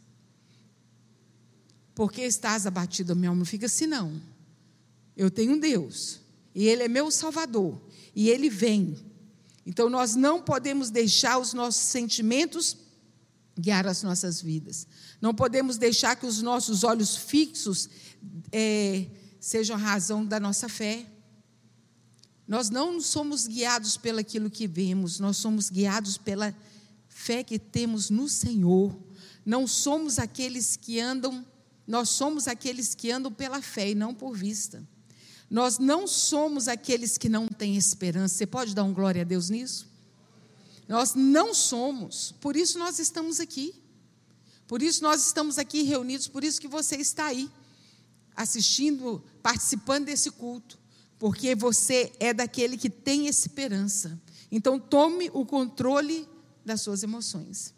Porque 1.95 2.21
estás 2.21 2.65
abatido, 2.65 3.15
meu 3.15 3.31
alma? 3.31 3.45
Fica 3.45 3.65
assim, 3.65 3.85
não. 3.85 4.21
Eu 5.15 5.29
tenho 5.29 5.59
Deus, 5.59 6.19
e 6.55 6.67
Ele 6.67 6.83
é 6.83 6.87
meu 6.87 7.11
Salvador, 7.11 7.79
e 8.15 8.29
Ele 8.29 8.49
vem. 8.49 8.97
Então 9.65 9.89
nós 9.89 10.15
não 10.15 10.41
podemos 10.41 10.89
deixar 10.89 11.37
os 11.37 11.53
nossos 11.53 11.83
sentimentos 11.83 12.77
guiar 13.57 13.85
as 13.85 14.03
nossas 14.03 14.41
vidas. 14.41 14.87
Não 15.21 15.33
podemos 15.33 15.77
deixar 15.77 16.15
que 16.15 16.25
os 16.25 16.41
nossos 16.41 16.83
olhos 16.83 17.15
fixos 17.15 17.89
é, 18.51 19.05
sejam 19.39 19.75
a 19.75 19.79
razão 19.79 20.25
da 20.25 20.39
nossa 20.39 20.67
fé. 20.67 21.05
Nós 22.47 22.69
não 22.69 22.99
somos 22.99 23.47
guiados 23.47 23.95
pelaquilo 23.95 24.49
que 24.49 24.67
vemos, 24.67 25.19
nós 25.19 25.37
somos 25.37 25.69
guiados 25.69 26.17
pela 26.17 26.55
fé 27.07 27.43
que 27.43 27.57
temos 27.57 28.09
no 28.09 28.27
Senhor. 28.27 28.97
Não 29.45 29.67
somos 29.67 30.19
aqueles 30.19 30.75
que 30.75 30.99
andam, 30.99 31.45
nós 31.87 32.09
somos 32.09 32.47
aqueles 32.47 32.93
que 32.93 33.11
andam 33.11 33.31
pela 33.31 33.61
fé 33.61 33.91
e 33.91 33.95
não 33.95 34.13
por 34.13 34.35
vista. 34.35 34.87
Nós 35.49 35.77
não 35.77 36.07
somos 36.07 36.67
aqueles 36.67 37.17
que 37.17 37.29
não 37.29 37.47
têm 37.47 37.75
esperança. 37.75 38.35
Você 38.35 38.45
pode 38.45 38.73
dar 38.73 38.83
um 38.83 38.93
glória 38.93 39.21
a 39.21 39.25
Deus 39.25 39.49
nisso? 39.49 39.87
Nós 40.87 41.13
não 41.13 41.53
somos, 41.53 42.33
por 42.39 42.55
isso 42.55 42.77
nós 42.77 42.99
estamos 42.99 43.39
aqui. 43.39 43.73
Por 44.67 44.81
isso 44.81 45.03
nós 45.03 45.25
estamos 45.25 45.57
aqui 45.57 45.83
reunidos, 45.83 46.27
por 46.27 46.43
isso 46.43 46.59
que 46.59 46.67
você 46.67 46.95
está 46.95 47.25
aí, 47.25 47.49
assistindo, 48.35 49.23
participando 49.41 50.05
desse 50.05 50.31
culto 50.31 50.79
porque 51.23 51.55
você 51.55 52.11
é 52.19 52.33
daquele 52.33 52.75
que 52.75 52.89
tem 52.89 53.27
esperança. 53.27 54.21
Então, 54.51 54.77
tome 54.77 55.31
o 55.33 55.45
controle 55.45 56.27
das 56.65 56.81
suas 56.81 57.01
emoções. 57.01 57.73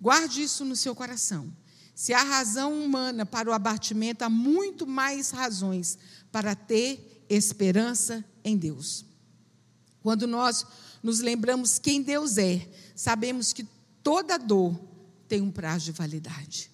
Guarde 0.00 0.42
isso 0.42 0.64
no 0.64 0.74
seu 0.74 0.92
coração. 0.92 1.56
Se 1.94 2.12
há 2.12 2.22
razão 2.22 2.84
humana 2.84 3.24
para 3.24 3.48
o 3.48 3.52
abatimento, 3.52 4.24
há 4.24 4.30
muito 4.30 4.86
mais 4.86 5.30
razões 5.30 5.96
para 6.32 6.54
ter 6.54 7.24
esperança 7.28 8.24
em 8.44 8.56
Deus. 8.56 9.04
Quando 10.02 10.26
nós 10.26 10.66
nos 11.02 11.20
lembramos 11.20 11.78
quem 11.78 12.02
Deus 12.02 12.36
é, 12.36 12.68
sabemos 12.94 13.52
que 13.52 13.66
toda 14.02 14.38
dor 14.38 14.78
tem 15.28 15.40
um 15.40 15.50
prazo 15.50 15.86
de 15.86 15.92
validade. 15.92 16.70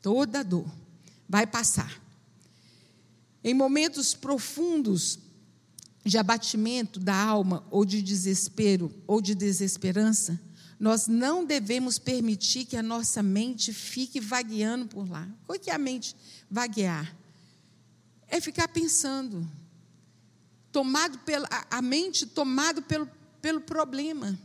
Toda 0.00 0.44
dor 0.44 0.70
vai 1.28 1.46
passar. 1.46 2.00
Em 3.42 3.52
momentos 3.52 4.14
profundos 4.14 5.18
de 6.04 6.18
abatimento 6.18 7.00
da 7.00 7.16
alma, 7.16 7.66
ou 7.70 7.84
de 7.84 8.02
desespero, 8.02 8.92
ou 9.06 9.20
de 9.20 9.34
desesperança, 9.34 10.38
nós 10.84 11.06
não 11.06 11.46
devemos 11.46 11.98
permitir 11.98 12.66
que 12.66 12.76
a 12.76 12.82
nossa 12.82 13.22
mente 13.22 13.72
fique 13.72 14.20
vagueando 14.20 14.86
por 14.86 15.08
lá. 15.08 15.26
O 15.48 15.58
que 15.58 15.70
é 15.70 15.74
a 15.74 15.78
mente 15.78 16.14
vaguear? 16.50 17.16
É 18.28 18.38
ficar 18.38 18.68
pensando, 18.68 19.50
tomado 20.70 21.18
pela, 21.20 21.48
a 21.70 21.80
mente 21.80 22.26
tomado 22.26 22.82
pelo, 22.82 23.08
pelo 23.40 23.62
problema. 23.62 24.38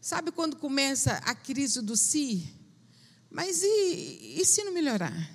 Sabe 0.00 0.32
quando 0.32 0.56
começa 0.56 1.12
a 1.18 1.32
crise 1.32 1.80
do 1.80 1.96
si? 1.96 2.52
Mas 3.30 3.62
e, 3.62 4.40
e 4.40 4.44
se 4.44 4.64
não 4.64 4.72
melhorar? 4.72 5.30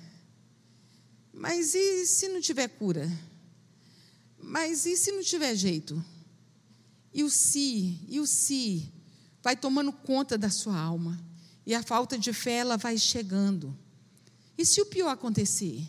Mas 1.32 1.74
e 1.74 2.04
se 2.04 2.28
não 2.28 2.42
tiver 2.42 2.68
cura? 2.68 3.10
Mas 4.38 4.84
e 4.84 4.94
se 4.94 5.10
não 5.10 5.22
tiver 5.22 5.54
jeito? 5.54 6.04
E 7.14 7.24
o 7.24 7.30
se, 7.30 7.98
e 8.06 8.20
o 8.20 8.26
se, 8.26 8.99
vai 9.42 9.56
tomando 9.56 9.92
conta 9.92 10.36
da 10.36 10.50
sua 10.50 10.78
alma. 10.78 11.18
E 11.66 11.74
a 11.74 11.82
falta 11.82 12.18
de 12.18 12.32
fé, 12.32 12.56
ela 12.58 12.76
vai 12.76 12.98
chegando. 12.98 13.76
E 14.56 14.64
se 14.64 14.80
o 14.80 14.86
pior 14.86 15.10
acontecer? 15.10 15.88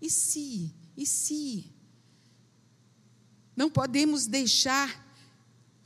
E 0.00 0.10
se? 0.10 0.72
E 0.96 1.06
se? 1.06 1.72
Não 3.56 3.70
podemos 3.70 4.26
deixar 4.26 5.02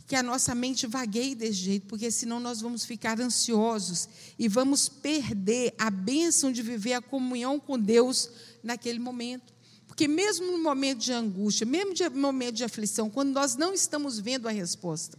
que 0.07 0.15
a 0.15 0.23
nossa 0.23 0.55
mente 0.55 0.87
vagueie 0.87 1.35
desse 1.35 1.55
jeito, 1.55 1.87
porque 1.87 2.11
senão 2.11 2.39
nós 2.39 2.61
vamos 2.61 2.85
ficar 2.85 3.21
ansiosos 3.21 4.09
e 4.39 4.47
vamos 4.47 4.89
perder 4.89 5.75
a 5.77 5.91
bênção 5.91 6.53
de 6.53 6.63
viver 6.63 6.93
a 6.93 7.03
comunhão 7.03 7.59
com 7.59 7.79
Deus 7.79 8.31
naquele 8.63 9.01
momento. 9.01 9.53
Porque 9.87 10.07
mesmo 10.07 10.53
no 10.53 10.63
momento 10.63 10.99
de 10.99 11.13
angústia, 11.13 11.67
mesmo 11.67 11.93
no 12.11 12.21
momento 12.21 12.57
de 12.57 12.65
aflição, 12.65 13.11
quando 13.11 13.33
nós 13.33 13.57
não 13.57 13.75
estamos 13.75 14.21
vendo 14.21 14.47
a 14.47 14.53
resposta, 14.53 15.19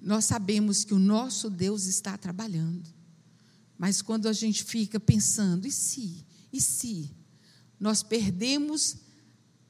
nós 0.00 0.24
sabemos 0.24 0.84
que 0.84 0.94
o 0.94 0.98
nosso 0.98 1.50
Deus 1.50 1.84
está 1.86 2.16
trabalhando. 2.16 2.88
Mas 3.76 4.00
quando 4.00 4.28
a 4.28 4.32
gente 4.32 4.64
fica 4.64 4.98
pensando, 4.98 5.66
e 5.66 5.70
se? 5.70 6.24
E 6.52 6.60
se? 6.60 7.10
Nós 7.78 8.02
perdemos 8.02 8.96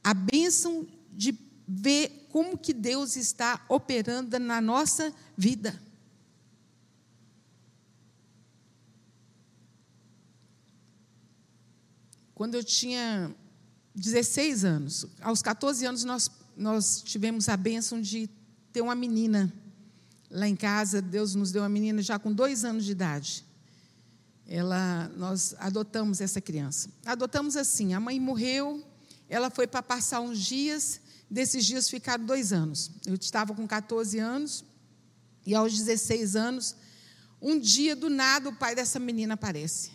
a 0.03 0.13
bênção 0.13 0.87
de 1.11 1.37
ver 1.67 2.27
como 2.29 2.57
que 2.57 2.73
Deus 2.73 3.15
está 3.15 3.65
operando 3.69 4.37
na 4.39 4.59
nossa 4.59 5.13
vida. 5.37 5.81
Quando 12.33 12.55
eu 12.55 12.63
tinha 12.63 13.33
16 13.93 14.65
anos, 14.65 15.05
aos 15.21 15.41
14 15.41 15.85
anos 15.85 16.03
nós, 16.03 16.31
nós 16.57 17.01
tivemos 17.03 17.47
a 17.47 17.55
bênção 17.55 18.01
de 18.01 18.29
ter 18.73 18.81
uma 18.81 18.95
menina 18.95 19.53
lá 20.31 20.47
em 20.47 20.55
casa. 20.55 21.01
Deus 21.01 21.35
nos 21.35 21.51
deu 21.51 21.61
uma 21.61 21.69
menina 21.69 22.01
já 22.01 22.17
com 22.17 22.31
dois 22.31 22.63
anos 22.63 22.85
de 22.85 22.93
idade. 22.93 23.45
Ela, 24.47 25.11
nós 25.15 25.53
adotamos 25.59 26.21
essa 26.21 26.41
criança. 26.41 26.89
Adotamos 27.05 27.55
assim: 27.55 27.93
a 27.93 27.99
mãe 27.99 28.19
morreu, 28.19 28.83
ela 29.29 29.49
foi 29.49 29.67
para 29.67 29.83
passar 29.83 30.21
uns 30.21 30.39
dias, 30.39 30.99
desses 31.29 31.65
dias 31.65 31.89
ficaram 31.89 32.25
dois 32.25 32.51
anos. 32.51 32.89
Eu 33.05 33.15
estava 33.15 33.53
com 33.53 33.67
14 33.67 34.17
anos, 34.19 34.63
e 35.45 35.53
aos 35.53 35.77
16 35.77 36.35
anos, 36.35 36.75
um 37.41 37.59
dia 37.59 37.95
do 37.95 38.09
nada 38.09 38.49
o 38.49 38.55
pai 38.55 38.75
dessa 38.75 38.99
menina 38.99 39.35
aparece. 39.35 39.91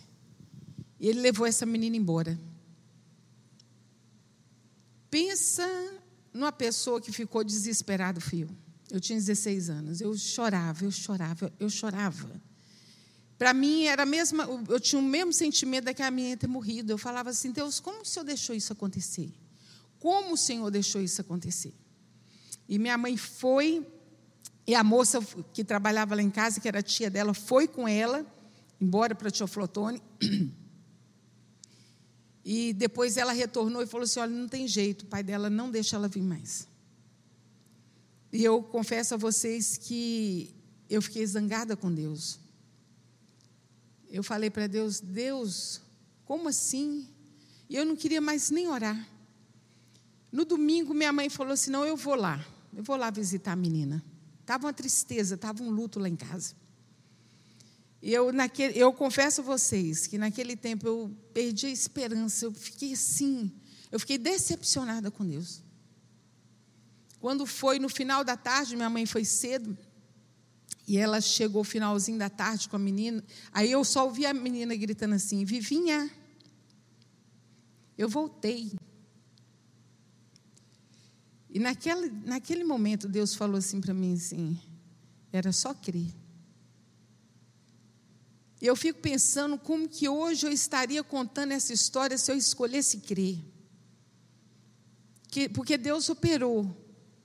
E 0.99 1.07
ele 1.07 1.21
levou 1.21 1.45
essa 1.45 1.65
menina 1.65 1.95
embora. 1.95 2.39
Pensa 5.09 5.67
numa 6.33 6.51
pessoa 6.51 6.99
que 6.99 7.11
ficou 7.11 7.43
desesperado, 7.43 8.19
fio. 8.19 8.49
Eu 8.89 8.99
tinha 8.99 9.17
16 9.17 9.69
anos, 9.69 10.01
eu 10.01 10.15
chorava, 10.17 10.85
eu 10.85 10.91
chorava, 10.91 11.51
eu 11.59 11.69
chorava. 11.69 12.41
Para 13.37 13.53
mim 13.53 13.83
era 13.83 14.03
a 14.03 14.05
mesma, 14.05 14.45
eu 14.69 14.79
tinha 14.79 14.99
o 14.99 15.03
mesmo 15.03 15.31
sentimento 15.31 15.85
daquela 15.85 16.09
menina 16.09 16.37
ter 16.37 16.47
morrido. 16.47 16.91
Eu 16.93 16.97
falava 16.97 17.29
assim, 17.29 17.51
Deus, 17.51 17.79
como 17.79 18.01
o 18.01 18.05
Senhor 18.05 18.25
deixou 18.25 18.55
isso 18.55 18.73
acontecer? 18.73 19.31
Como 19.99 20.33
o 20.33 20.37
Senhor 20.37 20.71
deixou 20.71 21.01
isso 21.01 21.21
acontecer? 21.21 21.73
E 22.67 22.79
minha 22.79 22.97
mãe 22.97 23.15
foi, 23.15 23.85
e 24.65 24.73
a 24.73 24.83
moça 24.83 25.19
que 25.53 25.63
trabalhava 25.63 26.15
lá 26.15 26.21
em 26.21 26.29
casa, 26.29 26.59
que 26.59 26.67
era 26.67 26.81
tia 26.81 27.09
dela, 27.09 27.33
foi 27.33 27.67
com 27.67 27.87
ela, 27.87 28.25
embora 28.79 29.13
para 29.13 29.29
Teoflotone. 29.29 30.01
E 32.49 32.71
depois 32.71 33.17
ela 33.17 33.33
retornou 33.33 33.83
e 33.83 33.85
falou 33.85 34.05
assim: 34.05 34.21
Olha, 34.21 34.31
não 34.31 34.47
tem 34.47 34.69
jeito, 34.69 35.01
o 35.01 35.05
pai 35.05 35.21
dela 35.21 35.49
não 35.49 35.69
deixa 35.69 35.97
ela 35.97 36.07
vir 36.07 36.21
mais. 36.21 36.65
E 38.31 38.43
eu 38.43 38.61
confesso 38.61 39.13
a 39.13 39.17
vocês 39.17 39.77
que 39.77 40.53
eu 40.89 41.01
fiquei 41.01 41.25
zangada 41.25 41.75
com 41.75 41.93
Deus. 41.93 42.39
Eu 44.09 44.23
falei 44.23 44.49
para 44.49 44.67
Deus: 44.67 44.99
Deus, 44.99 45.81
como 46.25 46.49
assim? 46.49 47.07
E 47.69 47.75
eu 47.75 47.85
não 47.85 47.95
queria 47.95 48.21
mais 48.21 48.49
nem 48.49 48.67
orar. 48.67 49.07
No 50.31 50.45
domingo, 50.45 50.93
minha 50.93 51.13
mãe 51.13 51.29
falou 51.29 51.53
assim: 51.53 51.71
Não, 51.71 51.85
eu 51.85 51.95
vou 51.95 52.15
lá, 52.15 52.45
eu 52.75 52.83
vou 52.83 52.95
lá 52.95 53.09
visitar 53.09 53.53
a 53.53 53.55
menina. 53.55 54.03
Estava 54.41 54.67
uma 54.67 54.73
tristeza, 54.73 55.35
estava 55.35 55.61
um 55.61 55.69
luto 55.69 55.99
lá 55.99 56.07
em 56.07 56.15
casa. 56.15 56.55
E 58.01 58.13
eu, 58.13 58.31
naquele, 58.31 58.77
eu 58.77 58.93
confesso 58.93 59.41
a 59.41 59.43
vocês 59.43 60.07
que 60.07 60.17
naquele 60.17 60.55
tempo 60.55 60.87
eu 60.87 61.11
perdi 61.33 61.65
a 61.65 61.69
esperança, 61.69 62.45
eu 62.45 62.51
fiquei 62.53 62.93
assim, 62.93 63.51
eu 63.91 63.99
fiquei 63.99 64.17
decepcionada 64.17 65.09
com 65.09 65.25
Deus. 65.25 65.61
Quando 67.19 67.45
foi 67.45 67.79
no 67.79 67.89
final 67.89 68.23
da 68.23 68.37
tarde, 68.37 68.75
minha 68.75 68.89
mãe 68.89 69.05
foi 69.05 69.25
cedo, 69.25 69.77
e 70.87 70.97
ela 70.97 71.19
chegou 71.19 71.61
no 71.61 71.69
finalzinho 71.69 72.17
da 72.17 72.29
tarde 72.29 72.69
com 72.69 72.77
a 72.77 72.79
menina, 72.79 73.23
aí 73.51 73.71
eu 73.71 73.83
só 73.83 74.05
ouvi 74.05 74.25
a 74.25 74.33
menina 74.33 74.75
gritando 74.75 75.15
assim: 75.15 75.43
Vivinha, 75.43 76.09
eu 77.97 78.07
voltei. 78.07 78.71
E 81.49 81.59
naquele, 81.59 82.09
naquele 82.25 82.63
momento 82.63 83.07
Deus 83.07 83.33
falou 83.33 83.57
assim 83.57 83.81
para 83.81 83.93
mim 83.93 84.13
assim, 84.13 84.59
era 85.31 85.51
só 85.51 85.73
crer. 85.73 86.13
Eu 88.61 88.75
fico 88.75 88.99
pensando 89.01 89.57
como 89.57 89.87
que 89.87 90.07
hoje 90.07 90.47
eu 90.47 90.51
estaria 90.51 91.03
contando 91.03 91.51
essa 91.51 91.73
história 91.73 92.17
se 92.17 92.31
eu 92.31 92.35
escolhesse 92.35 92.99
crer. 92.99 93.39
Que, 95.29 95.49
porque 95.49 95.77
Deus 95.77 96.09
operou, 96.09 96.75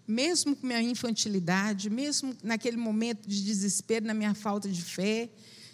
mesmo 0.07 0.57
com 0.57 0.67
minha 0.67 0.83
infantilidade, 0.83 1.89
mesmo 1.89 2.37
naquele 2.43 2.77
momento 2.77 3.29
de 3.29 3.45
desespero, 3.45 4.07
na 4.07 4.15
minha 4.15 4.35
falta 4.35 4.69
de 4.69 4.83
fé, 4.83 5.31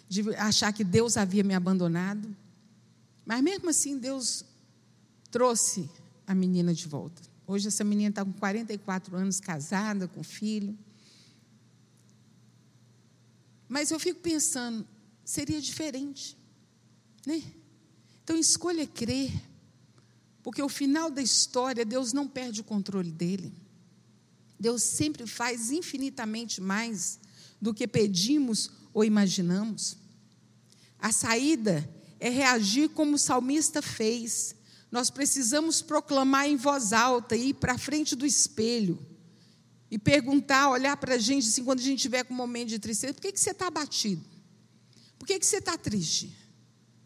de 0.07 0.33
achar 0.35 0.71
que 0.73 0.83
Deus 0.83 1.17
havia 1.17 1.43
me 1.43 1.53
abandonado. 1.53 2.35
Mas 3.25 3.41
mesmo 3.41 3.69
assim, 3.69 3.97
Deus 3.97 4.43
trouxe 5.29 5.89
a 6.25 6.33
menina 6.33 6.73
de 6.73 6.87
volta. 6.87 7.21
Hoje 7.45 7.67
essa 7.67 7.83
menina 7.83 8.09
está 8.09 8.23
com 8.23 8.33
44 8.33 9.15
anos, 9.15 9.39
casada, 9.39 10.07
com 10.07 10.23
filho. 10.23 10.77
Mas 13.67 13.91
eu 13.91 13.99
fico 13.99 14.19
pensando, 14.19 14.87
seria 15.23 15.61
diferente. 15.61 16.37
Né? 17.25 17.43
Então 18.23 18.37
escolha 18.37 18.85
crer, 18.85 19.31
porque 20.43 20.61
o 20.61 20.69
final 20.69 21.09
da 21.09 21.21
história, 21.21 21.85
Deus 21.85 22.13
não 22.13 22.27
perde 22.27 22.61
o 22.61 22.63
controle 22.63 23.11
dele. 23.11 23.53
Deus 24.59 24.83
sempre 24.83 25.25
faz 25.25 25.71
infinitamente 25.71 26.59
mais 26.59 27.19
do 27.61 27.73
que 27.73 27.87
pedimos 27.87 28.69
ou 28.93 29.05
imaginamos. 29.05 29.97
A 30.99 31.11
saída 31.11 31.89
é 32.19 32.29
reagir 32.29 32.89
como 32.89 33.15
o 33.15 33.19
salmista 33.19 33.81
fez. 33.81 34.55
Nós 34.91 35.09
precisamos 35.09 35.81
proclamar 35.81 36.47
em 36.47 36.57
voz 36.57 36.91
alta, 36.91 37.35
ir 37.35 37.53
para 37.53 37.77
frente 37.77 38.15
do 38.15 38.25
espelho 38.25 38.99
e 39.89 39.97
perguntar, 39.97 40.69
olhar 40.69 40.97
para 40.97 41.15
a 41.15 41.17
gente, 41.17 41.47
assim, 41.47 41.63
quando 41.63 41.79
a 41.79 41.83
gente 41.83 42.01
tiver 42.01 42.23
com 42.23 42.33
um 42.33 42.37
momento 42.37 42.69
de 42.69 42.79
tristeza, 42.79 43.13
por 43.13 43.21
que, 43.21 43.31
que 43.31 43.39
você 43.39 43.51
está 43.51 43.67
abatido? 43.67 44.23
Por 45.17 45.25
que, 45.25 45.39
que 45.39 45.45
você 45.45 45.57
está 45.57 45.77
triste? 45.77 46.35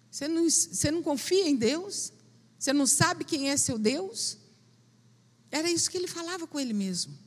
Você 0.10 0.28
não, 0.28 0.50
você 0.50 0.92
não 0.92 1.02
confia 1.02 1.48
em 1.48 1.56
Deus? 1.56 2.12
Você 2.58 2.74
não 2.74 2.86
sabe 2.86 3.24
quem 3.24 3.50
é 3.50 3.58
seu 3.58 3.78
Deus? 3.78 4.38
Era 5.52 5.70
isso 5.70 5.90
que 5.90 5.98
ele 5.98 6.08
falava 6.08 6.48
com 6.48 6.60
ele 6.60 6.74
mesmo. 6.74 7.23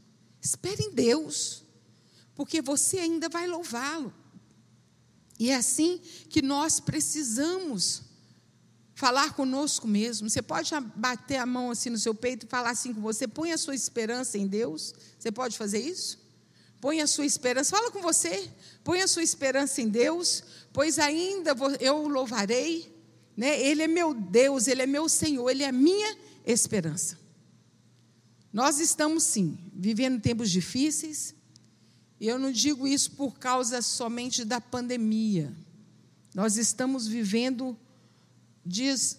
Espere 0.46 0.80
em 0.80 0.92
Deus, 0.92 1.64
porque 2.36 2.62
você 2.62 3.00
ainda 3.00 3.28
vai 3.28 3.48
louvá-lo. 3.48 4.14
E 5.40 5.50
é 5.50 5.56
assim 5.56 6.00
que 6.30 6.40
nós 6.40 6.78
precisamos 6.78 8.02
falar 8.94 9.34
conosco 9.34 9.88
mesmo. 9.88 10.30
Você 10.30 10.40
pode 10.40 10.70
bater 10.94 11.38
a 11.38 11.46
mão 11.46 11.72
assim 11.72 11.90
no 11.90 11.98
seu 11.98 12.14
peito 12.14 12.46
e 12.46 12.48
falar 12.48 12.70
assim 12.70 12.94
com 12.94 13.00
você: 13.00 13.26
põe 13.26 13.50
a 13.50 13.58
sua 13.58 13.74
esperança 13.74 14.38
em 14.38 14.46
Deus. 14.46 14.94
Você 15.18 15.32
pode 15.32 15.58
fazer 15.58 15.80
isso? 15.80 16.24
Põe 16.80 17.00
a 17.00 17.08
sua 17.08 17.26
esperança, 17.26 17.76
fala 17.76 17.90
com 17.90 18.00
você, 18.00 18.48
põe 18.84 19.00
a 19.00 19.08
sua 19.08 19.24
esperança 19.24 19.82
em 19.82 19.88
Deus, 19.88 20.44
pois 20.72 21.00
ainda 21.00 21.56
eu 21.80 22.04
o 22.04 22.06
louvarei, 22.06 22.94
né? 23.36 23.60
Ele 23.60 23.82
é 23.82 23.88
meu 23.88 24.14
Deus, 24.14 24.68
ele 24.68 24.82
é 24.82 24.86
meu 24.86 25.08
Senhor, 25.08 25.50
ele 25.50 25.64
é 25.64 25.68
a 25.68 25.72
minha 25.72 26.16
esperança. 26.46 27.25
Nós 28.56 28.80
estamos 28.80 29.22
sim 29.22 29.58
vivendo 29.74 30.18
tempos 30.18 30.50
difíceis, 30.50 31.34
e 32.18 32.26
eu 32.26 32.38
não 32.38 32.50
digo 32.50 32.88
isso 32.88 33.10
por 33.10 33.38
causa 33.38 33.82
somente 33.82 34.46
da 34.46 34.58
pandemia. 34.58 35.54
Nós 36.34 36.56
estamos 36.56 37.06
vivendo 37.06 37.78
dias 38.64 39.18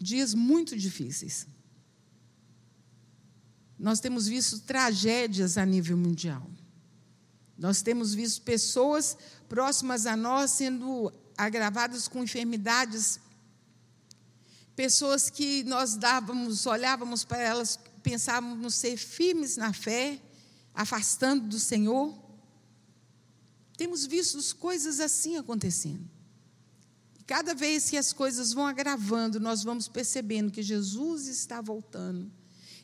dias 0.00 0.32
muito 0.32 0.74
difíceis. 0.74 1.46
Nós 3.78 4.00
temos 4.00 4.26
visto 4.26 4.58
tragédias 4.60 5.58
a 5.58 5.66
nível 5.66 5.98
mundial. 5.98 6.50
Nós 7.58 7.82
temos 7.82 8.14
visto 8.14 8.40
pessoas 8.40 9.14
próximas 9.46 10.06
a 10.06 10.16
nós 10.16 10.52
sendo 10.52 11.12
agravadas 11.36 12.08
com 12.08 12.24
enfermidades, 12.24 13.20
pessoas 14.82 15.30
que 15.30 15.62
nós 15.62 15.94
dávamos, 15.94 16.66
olhávamos 16.66 17.22
para 17.22 17.40
elas, 17.40 17.78
pensávamos 18.02 18.74
ser 18.74 18.96
firmes 18.96 19.56
na 19.56 19.72
fé, 19.72 20.20
afastando 20.74 21.46
do 21.46 21.60
Senhor. 21.60 22.12
Temos 23.76 24.04
visto 24.04 24.56
coisas 24.56 24.98
assim 24.98 25.36
acontecendo. 25.36 26.04
E 27.16 27.22
cada 27.22 27.54
vez 27.54 27.90
que 27.90 27.96
as 27.96 28.12
coisas 28.12 28.52
vão 28.52 28.66
agravando, 28.66 29.38
nós 29.38 29.62
vamos 29.62 29.86
percebendo 29.86 30.50
que 30.50 30.64
Jesus 30.64 31.28
está 31.28 31.60
voltando 31.60 32.28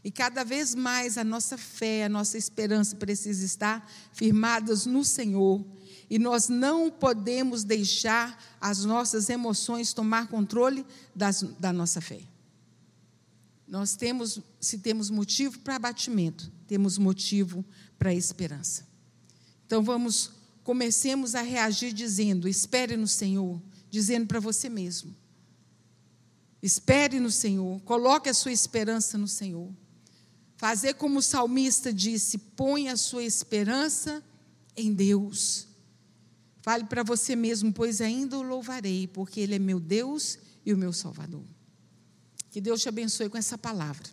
e 0.04 0.11
cada 0.12 0.44
vez 0.44 0.76
mais 0.76 1.18
a 1.18 1.24
nossa 1.24 1.58
fé, 1.58 2.04
a 2.04 2.08
nossa 2.08 2.38
esperança 2.38 2.94
precisa 2.94 3.44
estar 3.44 3.90
firmadas 4.12 4.87
no 4.87 5.04
Senhor. 5.04 5.64
E 6.11 6.18
nós 6.18 6.49
não 6.49 6.90
podemos 6.90 7.64
deixar 7.64 8.42
as 8.61 8.85
nossas 8.85 9.29
emoções 9.29 9.92
tomar 9.92 10.29
controle 10.29 10.85
das, 11.14 11.42
da 11.59 11.73
nossa 11.73 12.01
fé. 12.01 12.21
Nós 13.66 13.94
temos, 13.94 14.40
se 14.59 14.79
temos 14.79 15.11
motivo 15.11 15.59
para 15.59 15.77
abatimento, 15.77 16.51
temos 16.66 16.97
motivo 16.97 17.62
para 17.99 18.14
esperança. 18.14 18.87
Então 19.66 19.83
vamos, 19.83 20.31
comecemos 20.64 21.35
a 21.35 21.42
reagir 21.42 21.92
dizendo: 21.92 22.49
espere 22.49 22.97
no 22.97 23.07
Senhor, 23.07 23.61
dizendo 23.90 24.27
para 24.27 24.40
você 24.40 24.71
mesmo. 24.71 25.14
Espere 26.62 27.21
no 27.21 27.31
Senhor, 27.31 27.79
coloque 27.83 28.31
a 28.31 28.35
sua 28.35 28.51
esperança 28.51 29.18
no 29.18 29.29
Senhor. 29.29 29.71
Fazer 30.57 30.94
como 30.94 31.18
o 31.18 31.23
salmista 31.23 31.92
disse: 31.92 32.38
põe 32.38 32.88
a 32.88 32.97
sua 32.97 33.23
esperança 33.23 34.25
em 34.75 34.94
Deus. 34.94 35.67
Fale 36.61 36.85
para 36.85 37.03
você 37.03 37.37
mesmo, 37.37 37.73
pois 37.73 38.01
ainda 38.01 38.37
o 38.37 38.42
louvarei, 38.42 39.07
porque 39.07 39.40
Ele 39.40 39.55
é 39.55 39.59
meu 39.59 39.81
Deus 39.81 40.38
e 40.64 40.73
o 40.73 40.79
meu 40.79 40.92
Salvador. 40.92 41.44
Que 42.51 42.61
Deus 42.61 42.83
te 42.83 42.88
abençoe 42.88 43.29
com 43.29 43.38
essa 43.38 43.57
palavra. 43.57 44.09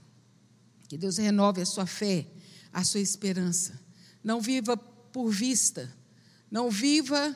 Que 0.88 0.98
Deus 0.98 1.18
renove 1.18 1.62
a 1.62 1.66
sua 1.66 1.86
fé, 1.86 2.28
a 2.72 2.84
sua 2.84 3.00
esperança. 3.00 3.80
Não 4.24 4.40
viva 4.40 4.78
por 4.78 5.30
vista. 5.30 5.92
Não 6.52 6.70
viva 6.70 7.36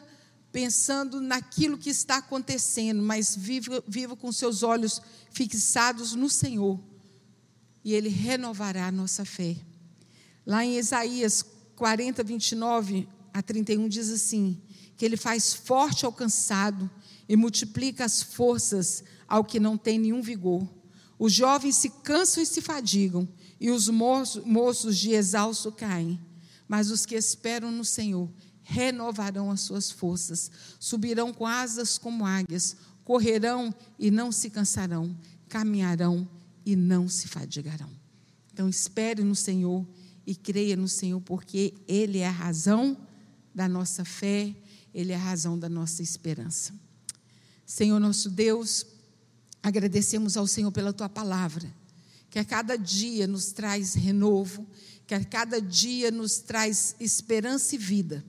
pensando 0.52 1.22
naquilo 1.22 1.78
que 1.78 1.90
está 1.90 2.18
acontecendo, 2.18 3.02
mas 3.02 3.36
viva, 3.36 3.84
viva 3.88 4.16
com 4.16 4.32
seus 4.32 4.64
olhos 4.64 5.02
fixados 5.32 6.14
no 6.14 6.30
Senhor. 6.30 6.80
E 7.84 7.94
Ele 7.94 8.10
renovará 8.10 8.88
a 8.88 8.92
nossa 8.92 9.26
fé. 9.26 9.56
Lá 10.46 10.66
em 10.66 10.78
Isaías 10.78 11.44
40, 11.76 12.24
29 12.24 13.08
a 13.34 13.42
31 13.42 13.88
diz 13.88 14.10
assim: 14.10 14.62
que 15.00 15.06
Ele 15.06 15.16
faz 15.16 15.54
forte 15.54 16.06
ao 16.06 16.12
cansado 16.12 16.92
e 17.28 17.38
multiplica 17.38 18.04
as 18.04 18.22
forças 18.22 19.02
ao 19.30 19.46
que 19.46 19.58
não 19.58 19.78
tem 19.78 19.98
nenhum 19.98 20.22
vigor. 20.22 20.68
Os 21.18 21.32
jovens 21.32 21.78
se 21.78 21.90
cansam 21.90 22.44
e 22.44 22.46
se 22.46 22.60
fadigam, 22.60 23.26
e 23.62 23.72
os 23.72 23.88
moços 23.88 24.98
de 24.98 25.12
exausto 25.12 25.72
caem. 25.72 26.20
Mas 26.68 26.92
os 26.92 27.06
que 27.06 27.16
esperam 27.16 27.72
no 27.72 27.86
Senhor 27.86 28.30
renovarão 28.62 29.50
as 29.50 29.62
suas 29.62 29.90
forças, 29.90 30.52
subirão 30.78 31.34
com 31.34 31.48
asas 31.48 31.98
como 31.98 32.26
águias, 32.26 32.76
correrão 33.06 33.74
e 33.98 34.12
não 34.12 34.34
se 34.34 34.50
cansarão, 34.50 35.18
caminharão 35.48 36.28
e 36.66 36.76
não 36.76 37.08
se 37.08 37.30
fadigarão. 37.30 37.90
Então 38.52 38.68
espere 38.68 39.24
no 39.24 39.36
Senhor 39.36 39.88
e 40.28 40.36
creia 40.36 40.76
no 40.76 40.90
Senhor, 40.90 41.22
porque 41.22 41.74
Ele 41.88 42.18
é 42.18 42.28
a 42.28 42.32
razão 42.32 42.98
da 43.56 43.66
nossa 43.68 44.04
fé, 44.04 44.54
Ele 44.94 45.12
é 45.12 45.16
a 45.16 45.20
razão 45.20 45.58
da 45.58 45.70
nossa 45.70 46.02
esperança. 46.02 46.74
Senhor 47.66 48.00
nosso 48.00 48.30
Deus, 48.30 48.86
agradecemos 49.62 50.36
ao 50.36 50.48
Senhor 50.48 50.72
pela 50.72 50.92
tua 50.92 51.10
palavra, 51.10 51.72
que 52.30 52.40
a 52.40 52.46
cada 52.46 52.78
dia 52.78 53.28
nos 53.28 53.52
traz 53.52 53.94
renovo, 53.94 54.66
que 55.06 55.14
a 55.14 55.24
cada 55.24 55.62
dia 55.62 56.12
nos 56.12 56.40
traz 56.40 56.96
esperança 57.00 57.76
e 57.76 57.78
vida. 57.78 58.24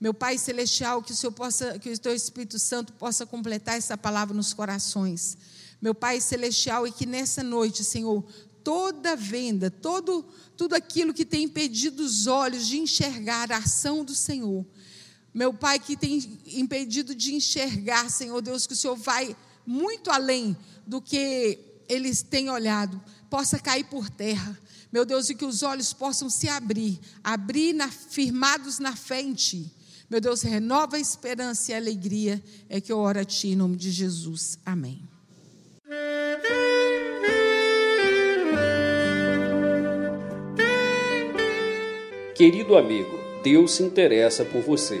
Meu 0.00 0.14
Pai 0.14 0.38
celestial, 0.38 1.02
que 1.02 1.12
o 1.12 1.16
Senhor 1.16 1.32
possa, 1.32 1.78
que 1.78 1.90
o 1.90 1.98
teu 1.98 2.14
Espírito 2.14 2.58
Santo 2.58 2.92
possa 2.92 3.26
completar 3.26 3.76
essa 3.76 3.96
palavra 3.96 4.34
nos 4.34 4.54
corações. 4.54 5.36
Meu 5.80 5.94
Pai 5.94 6.20
celestial, 6.20 6.86
e 6.86 6.92
que 6.92 7.04
nessa 7.04 7.42
noite, 7.42 7.82
Senhor, 7.84 8.24
toda 8.62 9.16
venda, 9.16 9.70
todo 9.70 10.24
tudo 10.58 10.74
aquilo 10.74 11.14
que 11.14 11.24
tem 11.24 11.44
impedido 11.44 12.02
os 12.02 12.26
olhos 12.26 12.66
de 12.66 12.78
enxergar 12.78 13.52
a 13.52 13.58
ação 13.58 14.04
do 14.04 14.12
Senhor. 14.12 14.66
Meu 15.38 15.54
Pai, 15.54 15.78
que 15.78 15.96
tem 15.96 16.18
impedido 16.48 17.14
de 17.14 17.32
enxergar, 17.32 18.10
Senhor 18.10 18.42
Deus, 18.42 18.66
que 18.66 18.72
o 18.72 18.76
Senhor 18.76 18.96
vai 18.96 19.36
muito 19.64 20.10
além 20.10 20.56
do 20.84 21.00
que 21.00 21.60
eles 21.88 22.22
têm 22.22 22.50
olhado, 22.50 23.00
possa 23.30 23.56
cair 23.56 23.84
por 23.84 24.10
terra. 24.10 24.58
Meu 24.90 25.04
Deus, 25.04 25.30
e 25.30 25.36
que 25.36 25.44
os 25.44 25.62
olhos 25.62 25.92
possam 25.92 26.28
se 26.28 26.48
abrir, 26.48 26.98
abrir 27.22 27.72
na, 27.72 27.88
firmados 27.88 28.80
na 28.80 28.96
fé 28.96 29.22
em 29.22 29.32
Ti. 29.32 29.72
Meu 30.10 30.20
Deus, 30.20 30.42
renova 30.42 30.96
a 30.96 31.00
esperança 31.00 31.70
e 31.70 31.74
a 31.74 31.78
alegria. 31.78 32.42
É 32.68 32.80
que 32.80 32.90
eu 32.90 32.98
oro 32.98 33.20
a 33.20 33.24
Ti 33.24 33.50
em 33.50 33.54
nome 33.54 33.76
de 33.76 33.92
Jesus. 33.92 34.58
Amém. 34.66 35.00
Querido 42.34 42.76
amigo, 42.76 43.16
Deus 43.44 43.70
se 43.70 43.84
interessa 43.84 44.44
por 44.44 44.62
você. 44.62 45.00